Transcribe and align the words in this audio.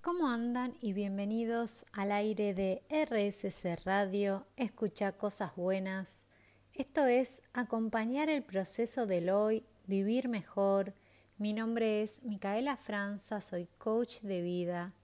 ¿Cómo 0.00 0.28
andan? 0.28 0.76
Y 0.80 0.92
bienvenidos 0.92 1.84
al 1.92 2.12
aire 2.12 2.54
de 2.54 2.82
RSC 2.88 3.84
Radio, 3.84 4.46
escucha 4.56 5.10
cosas 5.12 5.56
buenas. 5.56 6.24
Esto 6.72 7.06
es 7.06 7.42
acompañar 7.52 8.28
el 8.28 8.44
proceso 8.44 9.06
del 9.06 9.28
hoy, 9.28 9.64
vivir 9.88 10.28
mejor. 10.28 10.94
Mi 11.36 11.52
nombre 11.52 12.02
es 12.02 12.22
Micaela 12.22 12.76
Franza, 12.76 13.40
soy 13.40 13.66
coach 13.76 14.20
de 14.20 14.40
vida 14.40 14.94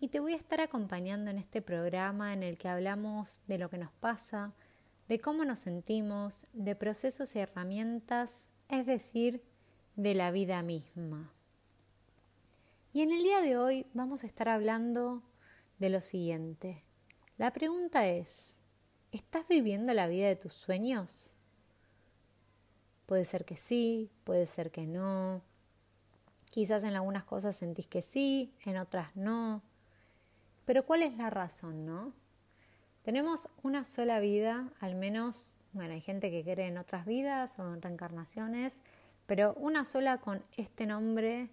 y 0.00 0.08
te 0.08 0.20
voy 0.20 0.32
a 0.32 0.38
estar 0.38 0.62
acompañando 0.62 1.30
en 1.30 1.36
este 1.36 1.60
programa 1.60 2.32
en 2.32 2.42
el 2.42 2.56
que 2.56 2.68
hablamos 2.68 3.40
de 3.46 3.58
lo 3.58 3.68
que 3.68 3.78
nos 3.78 3.92
pasa, 3.92 4.54
de 5.06 5.20
cómo 5.20 5.44
nos 5.44 5.58
sentimos, 5.58 6.46
de 6.54 6.74
procesos 6.74 7.36
y 7.36 7.40
herramientas, 7.40 8.48
es 8.70 8.86
decir, 8.86 9.44
de 9.96 10.14
la 10.14 10.30
vida 10.30 10.62
misma. 10.62 11.30
Y 12.92 13.02
en 13.02 13.12
el 13.12 13.22
día 13.22 13.40
de 13.40 13.56
hoy 13.56 13.86
vamos 13.94 14.24
a 14.24 14.26
estar 14.26 14.48
hablando 14.48 15.22
de 15.78 15.90
lo 15.90 16.00
siguiente. 16.00 16.82
La 17.38 17.52
pregunta 17.52 18.08
es, 18.08 18.58
¿estás 19.12 19.46
viviendo 19.46 19.94
la 19.94 20.08
vida 20.08 20.26
de 20.26 20.34
tus 20.34 20.54
sueños? 20.54 21.36
Puede 23.06 23.24
ser 23.26 23.44
que 23.44 23.56
sí, 23.56 24.10
puede 24.24 24.44
ser 24.44 24.72
que 24.72 24.88
no. 24.88 25.40
Quizás 26.50 26.82
en 26.82 26.96
algunas 26.96 27.22
cosas 27.22 27.54
sentís 27.54 27.86
que 27.86 28.02
sí, 28.02 28.52
en 28.64 28.76
otras 28.76 29.14
no. 29.14 29.62
Pero 30.64 30.84
¿cuál 30.84 31.02
es 31.02 31.16
la 31.16 31.30
razón, 31.30 31.86
no? 31.86 32.12
Tenemos 33.04 33.48
una 33.62 33.84
sola 33.84 34.18
vida, 34.18 34.68
al 34.80 34.96
menos, 34.96 35.52
bueno, 35.74 35.92
hay 35.94 36.00
gente 36.00 36.32
que 36.32 36.42
cree 36.42 36.66
en 36.66 36.76
otras 36.76 37.06
vidas 37.06 37.56
o 37.60 37.72
en 37.72 37.82
reencarnaciones, 37.82 38.82
pero 39.26 39.54
una 39.54 39.84
sola 39.84 40.18
con 40.18 40.42
este 40.56 40.86
nombre 40.86 41.50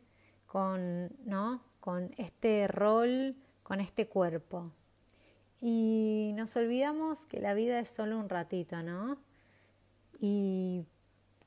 con, 0.57 1.11
¿no? 1.23 1.61
con 1.79 2.15
este 2.17 2.67
rol, 2.67 3.35
con 3.61 3.79
este 3.79 4.07
cuerpo. 4.07 4.71
Y 5.61 6.31
nos 6.35 6.55
olvidamos 6.55 7.27
que 7.27 7.39
la 7.39 7.53
vida 7.53 7.79
es 7.79 7.89
solo 7.89 8.17
un 8.17 8.27
ratito, 8.27 8.81
¿no? 8.81 9.19
Y 10.19 10.83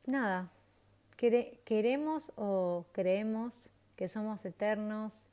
nada, 0.06 0.52
queremos 1.16 2.30
o 2.36 2.86
creemos 2.92 3.68
que 3.96 4.06
somos 4.06 4.44
eternos 4.44 5.26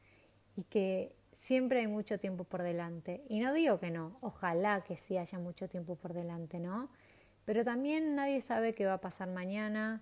y 0.56 0.64
que 0.64 1.14
siempre 1.34 1.82
hay 1.82 1.88
mucho 1.88 2.18
tiempo 2.18 2.46
por 2.46 2.64
delante. 2.64 3.24
Y 3.30 3.42
no 3.42 3.54
digo 3.54 3.80
que 3.80 3.92
no, 3.92 4.18
ojalá 4.22 4.84
que 4.84 4.98
sí 4.98 5.20
haya 5.20 5.38
mucho 5.38 5.70
tiempo 5.70 5.94
por 5.94 6.14
delante, 6.14 6.58
¿no? 6.58 6.90
Pero 7.46 7.64
también 7.64 8.16
nadie 8.16 8.42
sabe 8.42 8.74
qué 8.74 8.88
va 8.88 8.94
a 8.94 9.02
pasar 9.02 9.30
mañana, 9.30 10.02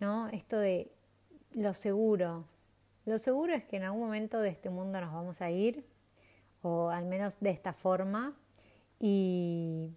¿no? 0.00 0.28
Esto 0.28 0.58
de 0.58 0.92
lo 1.54 1.72
seguro, 1.72 2.44
lo 3.10 3.18
seguro 3.18 3.52
es 3.52 3.64
que 3.64 3.76
en 3.76 3.82
algún 3.82 4.02
momento 4.02 4.38
de 4.38 4.50
este 4.50 4.70
mundo 4.70 5.00
nos 5.00 5.12
vamos 5.12 5.42
a 5.42 5.50
ir, 5.50 5.84
o 6.62 6.90
al 6.90 7.06
menos 7.06 7.40
de 7.40 7.50
esta 7.50 7.72
forma, 7.72 8.36
y 9.00 9.90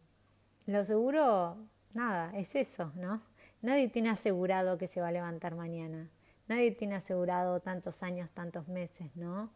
lo 0.65 0.83
seguro, 0.83 1.57
nada, 1.93 2.35
es 2.35 2.55
eso, 2.55 2.91
¿no? 2.95 3.21
Nadie 3.61 3.87
tiene 3.87 4.09
asegurado 4.09 4.79
que 4.79 4.87
se 4.87 4.99
va 4.99 5.09
a 5.09 5.11
levantar 5.11 5.53
mañana, 5.53 6.09
nadie 6.47 6.71
tiene 6.71 6.95
asegurado 6.95 7.59
tantos 7.59 8.01
años, 8.01 8.31
tantos 8.31 8.67
meses, 8.67 9.15
¿no? 9.15 9.51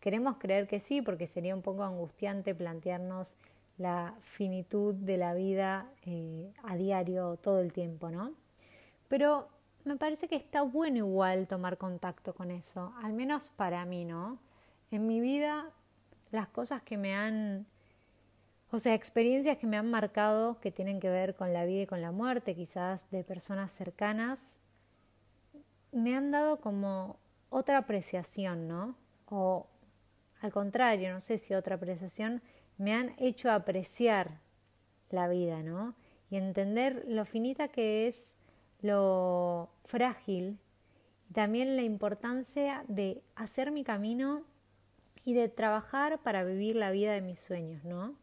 Queremos 0.00 0.38
creer 0.38 0.66
que 0.66 0.80
sí, 0.80 1.02
porque 1.02 1.26
sería 1.26 1.54
un 1.54 1.60
poco 1.60 1.84
angustiante 1.84 2.54
plantearnos 2.54 3.36
la 3.76 4.14
finitud 4.20 4.94
de 4.94 5.18
la 5.18 5.34
vida 5.34 5.86
eh, 6.06 6.50
a 6.62 6.78
diario 6.78 7.36
todo 7.36 7.60
el 7.60 7.74
tiempo, 7.74 8.10
¿no? 8.10 8.32
Pero 9.08 9.50
me 9.84 9.96
parece 9.96 10.28
que 10.28 10.36
está 10.36 10.62
bueno 10.62 10.98
igual 10.98 11.46
tomar 11.46 11.76
contacto 11.78 12.34
con 12.34 12.50
eso, 12.50 12.92
al 13.02 13.12
menos 13.12 13.50
para 13.50 13.84
mí, 13.84 14.04
¿no? 14.04 14.38
En 14.90 15.06
mi 15.06 15.20
vida, 15.20 15.70
las 16.30 16.48
cosas 16.48 16.82
que 16.82 16.96
me 16.96 17.14
han, 17.14 17.66
o 18.70 18.78
sea, 18.78 18.94
experiencias 18.94 19.58
que 19.58 19.66
me 19.66 19.76
han 19.76 19.90
marcado 19.90 20.60
que 20.60 20.70
tienen 20.70 21.00
que 21.00 21.10
ver 21.10 21.34
con 21.34 21.52
la 21.52 21.64
vida 21.64 21.82
y 21.82 21.86
con 21.86 22.00
la 22.00 22.12
muerte, 22.12 22.54
quizás 22.54 23.10
de 23.10 23.24
personas 23.24 23.72
cercanas, 23.72 24.58
me 25.90 26.16
han 26.16 26.30
dado 26.30 26.60
como 26.60 27.18
otra 27.50 27.78
apreciación, 27.78 28.68
¿no? 28.68 28.96
O 29.26 29.66
al 30.40 30.52
contrario, 30.52 31.12
no 31.12 31.20
sé 31.20 31.38
si 31.38 31.54
otra 31.54 31.76
apreciación, 31.76 32.42
me 32.78 32.94
han 32.94 33.14
hecho 33.18 33.50
apreciar 33.50 34.40
la 35.10 35.28
vida, 35.28 35.62
¿no? 35.62 35.94
Y 36.30 36.36
entender 36.36 37.04
lo 37.06 37.24
finita 37.24 37.68
que 37.68 38.08
es 38.08 38.36
lo 38.82 39.70
frágil 39.84 40.58
y 41.30 41.32
también 41.32 41.76
la 41.76 41.82
importancia 41.82 42.84
de 42.88 43.22
hacer 43.36 43.70
mi 43.70 43.84
camino 43.84 44.42
y 45.24 45.34
de 45.34 45.48
trabajar 45.48 46.20
para 46.22 46.44
vivir 46.44 46.76
la 46.76 46.90
vida 46.90 47.12
de 47.12 47.22
mis 47.22 47.40
sueños, 47.40 47.84
¿no? 47.84 48.14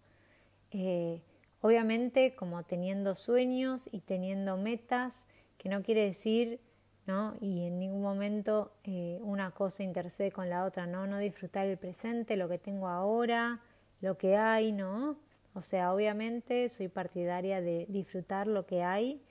Eh, 0.72 1.22
obviamente 1.62 2.36
como 2.36 2.64
teniendo 2.64 3.16
sueños 3.16 3.90
y 3.92 4.02
teniendo 4.02 4.58
metas, 4.58 5.26
que 5.58 5.70
no 5.70 5.82
quiere 5.82 6.06
decir, 6.06 6.60
¿no? 7.06 7.36
Y 7.40 7.66
en 7.66 7.80
ningún 7.80 8.02
momento 8.02 8.74
eh, 8.84 9.20
una 9.22 9.52
cosa 9.52 9.84
intercede 9.84 10.32
con 10.32 10.50
la 10.50 10.66
otra, 10.66 10.86
¿no? 10.86 11.08
No 11.08 11.18
disfrutar 11.18 11.68
el 11.68 11.78
presente, 11.78 12.36
lo 12.36 12.50
que 12.50 12.60
tengo 12.60 12.88
ahora, 12.88 13.62
lo 14.02 14.18
que 14.18 14.36
hay, 14.36 14.72
¿no? 14.72 15.18
O 15.54 15.62
sea, 15.62 15.94
obviamente 15.94 16.70
soy 16.70 16.90
partidaria 16.90 17.62
de 17.62 17.86
disfrutar 17.90 18.48
lo 18.48 18.66
que 18.66 18.84
hay 18.84 19.22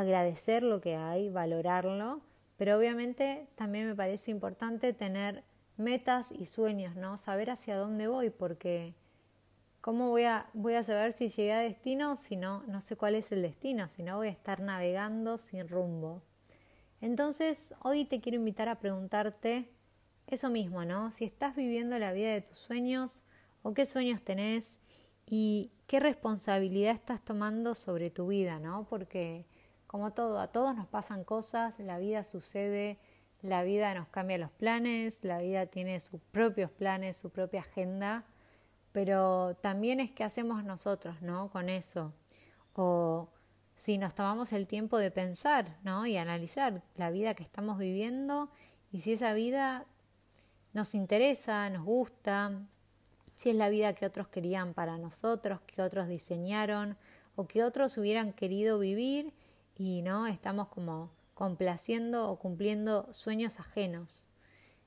agradecer 0.00 0.62
lo 0.62 0.80
que 0.80 0.96
hay, 0.96 1.28
valorarlo, 1.30 2.20
pero 2.56 2.76
obviamente 2.76 3.48
también 3.54 3.86
me 3.86 3.94
parece 3.94 4.30
importante 4.30 4.92
tener 4.92 5.44
metas 5.76 6.30
y 6.32 6.46
sueños, 6.46 6.94
¿no? 6.96 7.16
Saber 7.16 7.50
hacia 7.50 7.76
dónde 7.76 8.06
voy, 8.06 8.30
porque 8.30 8.94
¿cómo 9.80 10.10
voy 10.10 10.24
a, 10.24 10.46
saber 10.82 11.12
si 11.12 11.28
llegué 11.28 11.52
a 11.52 11.60
destino 11.60 12.16
si 12.16 12.36
no, 12.36 12.62
no 12.66 12.80
sé 12.80 12.96
cuál 12.96 13.14
es 13.14 13.32
el 13.32 13.42
destino, 13.42 13.88
si 13.88 14.02
no 14.02 14.18
voy 14.18 14.28
a 14.28 14.32
estar 14.32 14.60
navegando 14.60 15.38
sin 15.38 15.68
rumbo? 15.68 16.22
Entonces, 17.00 17.74
hoy 17.82 18.04
te 18.04 18.20
quiero 18.20 18.36
invitar 18.36 18.68
a 18.68 18.78
preguntarte 18.78 19.70
eso 20.26 20.50
mismo, 20.50 20.84
¿no? 20.84 21.10
Si 21.10 21.24
estás 21.24 21.56
viviendo 21.56 21.98
la 21.98 22.12
vida 22.12 22.30
de 22.32 22.42
tus 22.42 22.58
sueños 22.58 23.24
o 23.62 23.72
qué 23.72 23.86
sueños 23.86 24.22
tenés 24.22 24.80
y 25.26 25.72
qué 25.86 25.98
responsabilidad 25.98 26.94
estás 26.94 27.24
tomando 27.24 27.74
sobre 27.74 28.10
tu 28.10 28.28
vida, 28.28 28.58
¿no? 28.58 28.86
Porque 28.88 29.46
como 29.90 30.12
todo, 30.12 30.38
a 30.38 30.46
todos 30.46 30.76
nos 30.76 30.86
pasan 30.86 31.24
cosas, 31.24 31.80
la 31.80 31.98
vida 31.98 32.22
sucede, 32.22 32.96
la 33.42 33.64
vida 33.64 33.92
nos 33.92 34.06
cambia 34.06 34.38
los 34.38 34.52
planes, 34.52 35.24
la 35.24 35.38
vida 35.38 35.66
tiene 35.66 35.98
sus 35.98 36.20
propios 36.30 36.70
planes, 36.70 37.16
su 37.16 37.30
propia 37.30 37.62
agenda, 37.62 38.24
pero 38.92 39.56
también 39.56 39.98
es 39.98 40.12
que 40.12 40.22
hacemos 40.22 40.62
nosotros, 40.62 41.20
¿no? 41.22 41.50
Con 41.50 41.68
eso. 41.68 42.12
O 42.74 43.30
si 43.74 43.98
nos 43.98 44.14
tomamos 44.14 44.52
el 44.52 44.68
tiempo 44.68 44.96
de 44.96 45.10
pensar, 45.10 45.76
¿no? 45.82 46.06
Y 46.06 46.16
analizar 46.18 46.84
la 46.94 47.10
vida 47.10 47.34
que 47.34 47.42
estamos 47.42 47.76
viviendo 47.76 48.48
y 48.92 49.00
si 49.00 49.14
esa 49.14 49.32
vida 49.32 49.86
nos 50.72 50.94
interesa, 50.94 51.68
nos 51.68 51.84
gusta, 51.84 52.62
si 53.34 53.50
es 53.50 53.56
la 53.56 53.68
vida 53.68 53.92
que 53.94 54.06
otros 54.06 54.28
querían 54.28 54.72
para 54.72 54.98
nosotros, 54.98 55.60
que 55.62 55.82
otros 55.82 56.06
diseñaron 56.06 56.96
o 57.34 57.48
que 57.48 57.64
otros 57.64 57.98
hubieran 57.98 58.32
querido 58.32 58.78
vivir 58.78 59.34
y 59.80 60.02
no 60.02 60.26
estamos 60.26 60.68
como 60.68 61.10
complaciendo 61.32 62.28
o 62.28 62.38
cumpliendo 62.38 63.10
sueños 63.14 63.58
ajenos. 63.60 64.28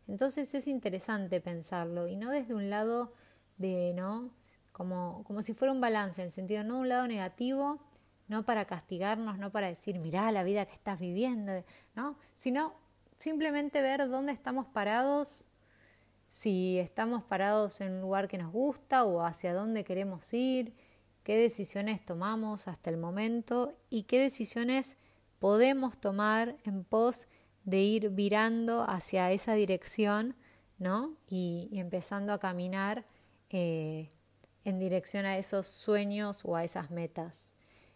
Entonces 0.07 0.53
es 0.53 0.67
interesante 0.67 1.41
pensarlo 1.41 2.07
y 2.07 2.15
no 2.15 2.29
desde 2.29 2.53
un 2.53 2.69
lado 2.69 3.11
de, 3.57 3.93
¿no? 3.95 4.29
Como, 4.71 5.23
como 5.23 5.41
si 5.41 5.55
fuera 5.55 5.71
un 5.71 5.81
balance, 5.81 6.21
en 6.21 6.25
el 6.25 6.31
sentido 6.31 6.63
no 6.63 6.77
un 6.77 6.89
lado 6.89 7.07
negativo, 7.07 7.79
no 8.27 8.45
para 8.45 8.65
castigarnos, 8.65 9.39
no 9.39 9.51
para 9.51 9.65
decir, 9.65 9.97
mirá 9.97 10.31
la 10.31 10.43
vida 10.43 10.67
que 10.67 10.75
estás 10.75 10.99
viviendo, 10.99 11.63
¿no? 11.95 12.19
Sino 12.35 12.75
simplemente 13.17 13.81
ver 13.81 14.07
dónde 14.07 14.31
estamos 14.31 14.67
parados, 14.67 15.47
si 16.27 16.77
estamos 16.77 17.23
parados 17.23 17.81
en 17.81 17.93
un 17.93 18.01
lugar 18.01 18.27
que 18.27 18.37
nos 18.37 18.51
gusta 18.51 19.05
o 19.05 19.23
hacia 19.23 19.55
dónde 19.55 19.83
queremos 19.83 20.31
ir, 20.35 20.75
qué 21.23 21.37
decisiones 21.37 22.03
tomamos 22.05 22.67
hasta 22.67 22.89
el 22.89 22.97
momento 22.97 23.73
y 23.89 24.03
qué 24.03 24.19
decisiones 24.19 24.97
podemos 25.39 25.97
tomar 25.97 26.57
en 26.63 26.83
pos 26.83 27.27
de 27.63 27.81
ir 27.81 28.09
virando 28.09 28.85
hacia 28.87 29.31
esa 29.31 29.53
dirección, 29.53 30.35
¿no? 30.77 31.15
Y, 31.29 31.69
empezando 31.73 32.33
a 32.33 32.39
caminar 32.39 33.05
eh, 33.49 34.11
en 34.65 34.79
dirección 34.79 35.25
a 35.25 35.37
esos 35.37 35.67
sueños 35.67 36.41
o 36.43 36.55
a 36.55 36.63
esas 36.63 36.91
metas. 36.91 37.53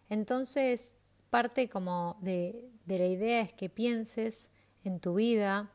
Entonces, 0.08 0.94
parte 1.30 1.68
como 1.68 2.16
de, 2.20 2.70
la 2.86 3.06
idea 3.06 3.42
es 3.42 3.52
que 3.52 3.68
pienses 3.68 4.50
en 4.84 5.00
tu 5.00 5.14
vida, 5.14 5.70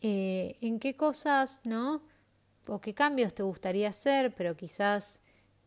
eh, 0.00 0.56
en 0.60 0.78
qué 0.78 0.96
cosas, 0.96 1.60
¿no? 1.64 2.02
O 2.66 2.80
qué 2.80 2.94
cambios 2.94 3.34
te 3.34 3.42
gustaría 3.42 3.90
hacer, 3.90 4.34
pero 4.34 4.56
quizás 4.56 5.20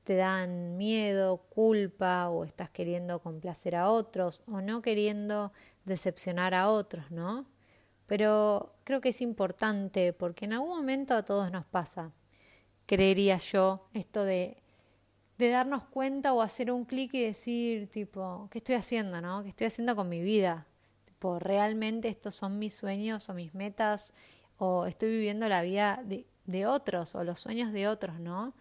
te 0.04 0.16
dan 0.16 0.78
miedo, 0.78 1.38
culpa 1.50 2.30
o 2.30 2.44
estás 2.44 2.70
queriendo 2.70 3.20
complacer 3.20 3.76
a 3.76 3.90
otros 3.90 4.44
o 4.48 4.62
no 4.62 4.82
queriendo 4.82 5.54
decepcionar 5.86 6.54
a 6.54 6.70
otros, 6.70 7.12
¿no? 7.12 7.46
pero 8.10 8.74
creo 8.86 9.02
que 9.02 9.10
es 9.10 9.22
importante 9.22 10.14
porque 10.14 10.46
en 10.46 10.54
algún 10.54 10.70
momento 10.70 11.14
a 11.14 11.24
todos 11.24 11.52
nos 11.52 11.64
pasa, 11.68 12.12
creería 12.88 13.38
yo, 13.38 13.88
esto 13.94 14.24
de, 14.24 14.64
de 15.38 15.50
darnos 15.50 15.84
cuenta 15.84 16.34
o 16.34 16.42
hacer 16.42 16.72
un 16.72 16.86
clic 16.86 17.14
y 17.14 17.24
decir, 17.24 17.88
tipo, 17.92 18.48
¿qué 18.50 18.58
estoy 18.58 18.74
haciendo, 18.74 19.22
no? 19.22 19.44
¿Qué 19.44 19.50
estoy 19.50 19.68
haciendo 19.68 19.96
con 19.96 20.10
mi 20.10 20.24
vida? 20.24 20.66
Tipo, 21.06 21.38
¿realmente 21.38 22.08
estos 22.08 22.34
son 22.34 22.58
mis 22.58 22.74
sueños 22.74 23.30
o 23.30 23.36
mis 23.36 23.54
metas? 23.54 24.16
¿O 24.58 24.88
estoy 24.88 25.12
viviendo 25.12 25.48
la 25.48 25.62
vida 25.62 26.02
de, 26.04 26.26
de 26.46 26.66
otros 26.66 27.14
o 27.14 27.24
los 27.24 27.40
sueños 27.40 27.72
de 27.74 27.88
otros, 27.88 28.20
no? 28.20 28.56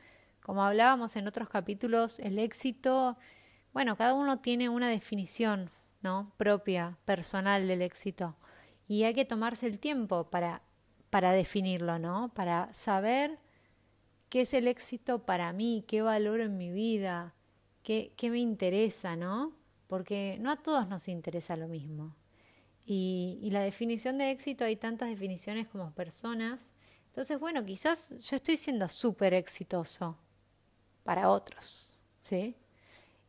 Como 0.49 0.65
hablábamos 0.65 1.15
en 1.17 1.29
otros 1.29 1.51
capítulos, 1.51 2.19
el 2.21 2.39
éxito, 2.39 3.19
bueno, 3.75 3.99
cada 3.99 4.15
uno 4.15 4.39
tiene 4.39 4.71
una 4.71 4.89
definición, 4.89 5.69
¿no? 6.01 6.33
propia, 6.39 6.97
personal 7.05 7.69
del 7.69 7.83
éxito. 7.83 8.35
Y 8.87 9.03
hay 9.03 9.13
que 9.13 9.27
tomarse 9.27 9.67
el 9.67 9.79
tiempo 9.79 10.31
para, 10.31 10.63
para 11.11 11.33
definirlo, 11.33 11.99
¿no? 11.99 12.33
Para 12.33 12.73
saber 12.73 13.39
qué 14.31 14.41
es 14.41 14.55
el 14.55 14.69
éxito 14.69 15.27
para 15.27 15.53
mí, 15.53 15.85
qué 15.87 16.01
valoro 16.01 16.43
en 16.43 16.57
mi 16.57 16.73
vida, 16.73 17.35
qué, 17.83 18.15
qué 18.17 18.31
me 18.31 18.39
interesa, 18.39 19.17
¿no? 19.17 19.53
Porque 19.87 20.39
no 20.41 20.51
a 20.51 20.57
todos 20.57 20.89
nos 20.89 21.09
interesa 21.09 21.59
lo 21.59 21.69
mismo. 21.69 22.17
Y, 22.87 23.39
y, 23.43 23.51
la 23.51 23.61
definición 23.61 24.17
de 24.17 24.31
éxito 24.31 24.65
hay 24.65 24.77
tantas 24.77 25.11
definiciones 25.11 25.69
como 25.69 25.93
personas. 25.93 26.73
Entonces, 27.05 27.39
bueno, 27.39 27.67
quizás 27.67 28.15
yo 28.21 28.37
estoy 28.37 28.57
siendo 28.57 28.89
súper 28.89 29.35
exitoso 29.35 30.17
para 31.09 31.31
otros, 31.31 32.03
¿sí? 32.21 32.55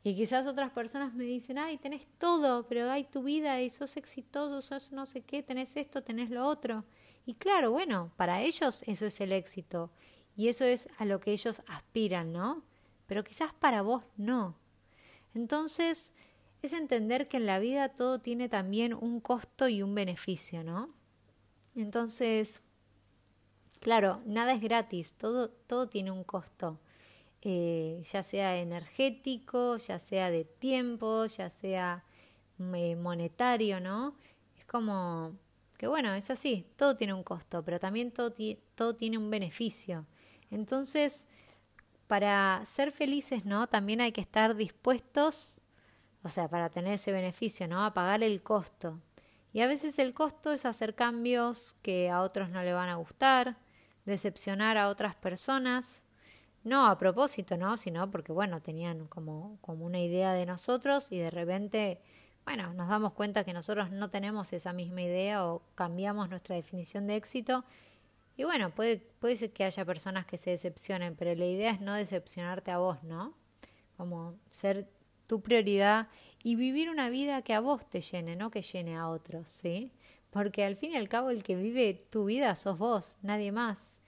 Y 0.03 0.13
quizás 0.13 0.47
otras 0.47 0.69
personas 0.71 1.13
me 1.13 1.23
dicen, 1.23 1.57
ay, 1.57 1.77
tenés 1.77 2.05
todo, 2.17 2.67
pero 2.67 2.91
hay 2.91 3.05
tu 3.05 3.23
vida 3.23 3.61
y 3.61 3.69
sos 3.69 3.95
exitoso, 3.95 4.59
sos 4.59 4.91
no 4.91 5.05
sé 5.05 5.21
qué, 5.21 5.43
tenés 5.43 5.77
esto, 5.77 6.03
tenés 6.03 6.29
lo 6.29 6.45
otro. 6.45 6.83
Y 7.25 7.35
claro, 7.35 7.71
bueno, 7.71 8.11
para 8.17 8.41
ellos 8.41 8.83
eso 8.85 9.05
es 9.05 9.21
el 9.21 9.31
éxito 9.31 9.91
y 10.35 10.49
eso 10.49 10.65
es 10.65 10.89
a 10.97 11.05
lo 11.05 11.21
que 11.21 11.31
ellos 11.31 11.61
aspiran, 11.69 12.33
¿no? 12.33 12.65
Pero 13.07 13.23
quizás 13.23 13.53
para 13.53 13.81
vos 13.81 14.03
no. 14.17 14.57
Entonces, 15.33 16.13
es 16.61 16.73
entender 16.73 17.29
que 17.29 17.37
en 17.37 17.45
la 17.45 17.59
vida 17.59 17.95
todo 17.95 18.19
tiene 18.19 18.49
también 18.49 18.93
un 18.93 19.21
costo 19.21 19.69
y 19.69 19.83
un 19.83 19.95
beneficio, 19.95 20.65
¿no? 20.65 20.89
Entonces, 21.77 22.61
claro, 23.79 24.21
nada 24.25 24.51
es 24.51 24.59
gratis, 24.59 25.13
todo, 25.13 25.49
todo 25.49 25.87
tiene 25.87 26.11
un 26.11 26.25
costo. 26.25 26.77
Eh, 27.41 28.03
ya 28.11 28.21
sea 28.21 28.57
energético, 28.57 29.77
ya 29.77 29.97
sea 29.97 30.29
de 30.29 30.43
tiempo, 30.43 31.25
ya 31.25 31.49
sea 31.49 32.03
eh, 32.59 32.95
monetario, 32.95 33.79
¿no? 33.79 34.15
Es 34.57 34.65
como 34.65 35.37
que 35.77 35.87
bueno, 35.87 36.13
es 36.13 36.29
así, 36.29 36.65
todo 36.75 36.97
tiene 36.97 37.13
un 37.13 37.23
costo, 37.23 37.63
pero 37.63 37.79
también 37.79 38.11
todo, 38.11 38.33
todo 38.75 38.95
tiene 38.97 39.17
un 39.17 39.29
beneficio. 39.29 40.05
Entonces, 40.51 41.29
para 42.07 42.61
ser 42.65 42.91
felices, 42.91 43.45
¿no? 43.45 43.67
También 43.67 44.01
hay 44.01 44.11
que 44.11 44.19
estar 44.19 44.55
dispuestos, 44.55 45.61
o 46.23 46.27
sea, 46.27 46.49
para 46.49 46.69
tener 46.69 46.95
ese 46.95 47.13
beneficio, 47.13 47.67
¿no? 47.69 47.85
A 47.85 47.93
pagar 47.93 48.23
el 48.23 48.43
costo. 48.43 48.99
Y 49.53 49.61
a 49.61 49.67
veces 49.67 49.97
el 49.99 50.13
costo 50.13 50.51
es 50.51 50.65
hacer 50.65 50.95
cambios 50.95 51.75
que 51.81 52.09
a 52.09 52.21
otros 52.23 52.49
no 52.49 52.61
le 52.61 52.73
van 52.73 52.89
a 52.89 52.95
gustar, 52.95 53.57
decepcionar 54.05 54.77
a 54.77 54.89
otras 54.89 55.15
personas, 55.15 56.05
no 56.63 56.87
a 56.87 56.97
propósito, 56.97 57.57
¿no? 57.57 57.77
Sino 57.77 58.09
porque, 58.11 58.31
bueno, 58.31 58.61
tenían 58.61 59.07
como, 59.07 59.57
como 59.61 59.85
una 59.85 59.99
idea 59.99 60.33
de 60.33 60.45
nosotros 60.45 61.11
y 61.11 61.19
de 61.19 61.31
repente, 61.31 62.01
bueno, 62.45 62.73
nos 62.73 62.89
damos 62.89 63.13
cuenta 63.13 63.43
que 63.43 63.53
nosotros 63.53 63.91
no 63.91 64.09
tenemos 64.09 64.51
esa 64.53 64.73
misma 64.73 65.01
idea 65.01 65.45
o 65.45 65.61
cambiamos 65.75 66.29
nuestra 66.29 66.55
definición 66.55 67.07
de 67.07 67.15
éxito. 67.15 67.63
Y 68.37 68.43
bueno, 68.43 68.73
puede, 68.73 68.97
puede 69.19 69.35
ser 69.35 69.51
que 69.51 69.65
haya 69.65 69.85
personas 69.85 70.25
que 70.25 70.37
se 70.37 70.51
decepcionen, 70.51 71.15
pero 71.15 71.35
la 71.35 71.45
idea 71.45 71.71
es 71.71 71.81
no 71.81 71.93
decepcionarte 71.93 72.71
a 72.71 72.77
vos, 72.77 73.03
¿no? 73.03 73.33
Como 73.97 74.35
ser 74.49 74.87
tu 75.27 75.41
prioridad 75.41 76.07
y 76.41 76.55
vivir 76.55 76.89
una 76.89 77.09
vida 77.09 77.41
que 77.41 77.53
a 77.53 77.59
vos 77.59 77.87
te 77.89 78.01
llene, 78.01 78.35
no 78.35 78.49
que 78.49 78.61
llene 78.61 78.97
a 78.97 79.09
otros, 79.09 79.49
¿sí? 79.49 79.91
Porque 80.31 80.63
al 80.63 80.75
fin 80.75 80.93
y 80.93 80.95
al 80.95 81.09
cabo 81.09 81.29
el 81.29 81.43
que 81.43 81.55
vive 81.55 82.07
tu 82.09 82.25
vida 82.25 82.55
sos 82.55 82.77
vos, 82.77 83.17
nadie 83.21 83.51
más. 83.51 83.98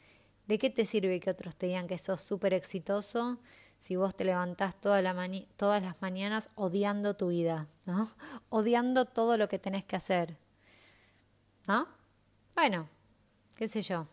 ¿De 0.48 0.58
qué 0.58 0.70
te 0.70 0.86
sirve 0.86 1.20
que 1.20 1.30
otros 1.30 1.56
te 1.56 1.68
digan 1.68 1.88
que 1.88 1.98
sos 1.98 2.22
súper 2.22 2.54
exitoso 2.54 3.40
si 3.78 3.96
vos 3.96 4.16
te 4.16 4.26
levantás 4.26 4.80
todas 4.80 5.04
las 5.04 6.02
mañanas 6.02 6.50
odiando 6.56 7.16
tu 7.16 7.30
vida, 7.30 7.68
¿no? 7.86 8.10
Odiando 8.50 9.06
todo 9.06 9.38
lo 9.38 9.48
que 9.48 9.58
tenés 9.58 9.84
que 9.86 9.96
hacer. 9.96 10.38
¿No? 11.68 11.88
Bueno, 12.54 12.88
qué 13.56 13.68
sé 13.68 13.82
yo. 13.82 14.08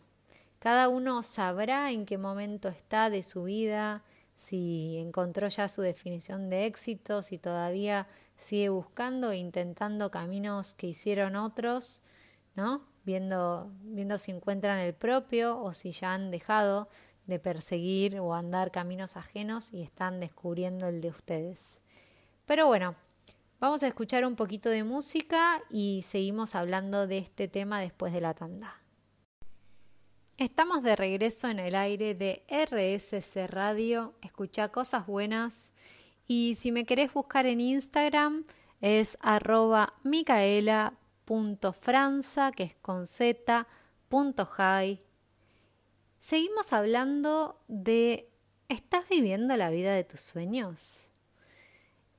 Cada 0.59 0.89
uno 0.89 1.21
sabrá 1.23 1.91
en 1.91 2.05
qué 2.05 2.17
momento 2.17 2.67
está 2.67 3.09
de 3.09 3.21
su 3.21 3.43
vida, 3.43 4.03
si 4.35 4.97
encontró 4.97 5.47
ya 5.49 5.67
su 5.67 5.81
definición 5.81 6.49
de 6.49 6.65
éxito, 6.65 7.23
si 7.23 7.37
todavía 7.37 8.07
sigue 8.37 8.69
buscando 8.69 9.31
e 9.31 9.37
intentando 9.37 10.09
caminos 10.09 10.73
que 10.73 10.87
hicieron 10.87 11.35
otros, 11.35 12.01
viendo, 13.03 13.71
viendo 13.81 14.17
si 14.17 14.31
encuentran 14.31 14.79
el 14.79 14.93
propio 14.93 15.59
o 15.59 15.73
si 15.73 15.91
ya 15.91 16.13
han 16.13 16.31
dejado 16.31 16.89
de 17.25 17.39
perseguir 17.39 18.19
o 18.19 18.33
andar 18.33 18.71
caminos 18.71 19.15
ajenos 19.15 19.71
y 19.71 19.81
están 19.81 20.19
descubriendo 20.19 20.87
el 20.87 20.99
de 20.99 21.09
ustedes. 21.09 21.81
Pero 22.45 22.67
bueno, 22.67 22.95
vamos 23.59 23.83
a 23.83 23.87
escuchar 23.87 24.25
un 24.25 24.35
poquito 24.35 24.69
de 24.69 24.83
música 24.83 25.61
y 25.69 26.01
seguimos 26.03 26.55
hablando 26.55 27.07
de 27.07 27.19
este 27.19 27.47
tema 27.47 27.79
después 27.79 28.11
de 28.13 28.21
la 28.21 28.33
tanda. 28.33 28.81
Estamos 30.37 30.83
de 30.83 30.95
regreso 30.95 31.49
en 31.49 31.59
el 31.59 31.75
aire 31.75 32.15
de 32.15 32.43
RSC 32.47 33.47
Radio, 33.47 34.13
escucha 34.21 34.69
cosas 34.69 35.05
buenas 35.05 35.73
y 36.25 36.55
si 36.55 36.71
me 36.71 36.85
querés 36.85 37.13
buscar 37.13 37.45
en 37.45 37.59
Instagram 37.59 38.45
es 38.81 39.17
arroba 39.21 39.93
micaela 40.03 40.93
punto 41.29 41.73
franza, 41.73 42.51
que 42.51 42.63
es 42.63 42.75
con 42.77 43.05
z, 43.05 43.67
punto 44.07 44.47
high. 44.47 44.99
Seguimos 46.17 46.73
hablando 46.73 47.61
de 47.67 48.31
¿estás 48.67 49.07
viviendo 49.07 49.55
la 49.55 49.69
vida 49.69 49.93
de 49.93 50.03
tus 50.03 50.21
sueños? 50.21 51.11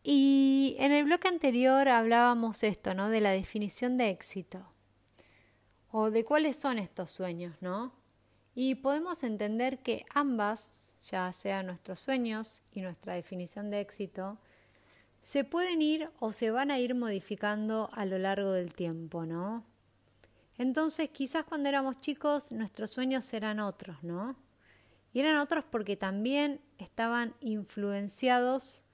Y 0.05 0.77
en 0.79 0.93
el 0.93 1.07
bloque 1.07 1.27
anterior 1.27 1.89
hablábamos 1.89 2.63
esto, 2.63 2.95
¿no? 2.95 3.09
De 3.09 3.21
la 3.21 3.33
definición 3.33 3.97
de 3.97 4.11
éxito. 4.11 4.65
O 5.91 6.13
de 6.13 6.25
cuáles 6.25 6.57
son 6.57 6.79
estos 6.79 7.11
sueños, 7.11 7.57
¿no? 7.61 7.93
Y 8.55 8.77
podemos 8.77 9.25
entender 9.25 9.81
que 9.81 10.07
ambas, 10.15 10.89
ya 11.03 11.33
sea 11.33 11.65
nuestros 11.65 11.99
sueños 11.99 12.63
y 12.71 12.81
nuestra 12.81 13.15
definición 13.15 13.73
de 13.73 13.81
éxito, 13.81 14.39
se 15.23 15.45
pueden 15.45 15.83
ir 15.83 16.11
o 16.19 16.33
se 16.33 16.51
van 16.51 16.71
a 16.71 16.79
ir 16.79 16.95
modificando 16.95 17.91
a 17.93 18.05
lo 18.05 18.19
largo 18.19 18.53
del 18.53 18.75
tiempo, 18.75 19.27
¿no? 19.27 19.65
Entonces 20.59 21.09
quizás 21.11 21.45
cuando 21.45 21.69
éramos 21.69 21.97
chicos 21.99 22.53
nuestros 22.53 22.91
sueños 22.91 23.33
eran 23.33 23.61
otros, 23.61 24.03
¿no? 24.03 24.37
Y 25.13 25.21
eran 25.21 25.37
otros 25.37 25.65
porque 25.71 25.97
también 25.97 26.61
estaban 26.79 27.35
influenciados 27.41 28.85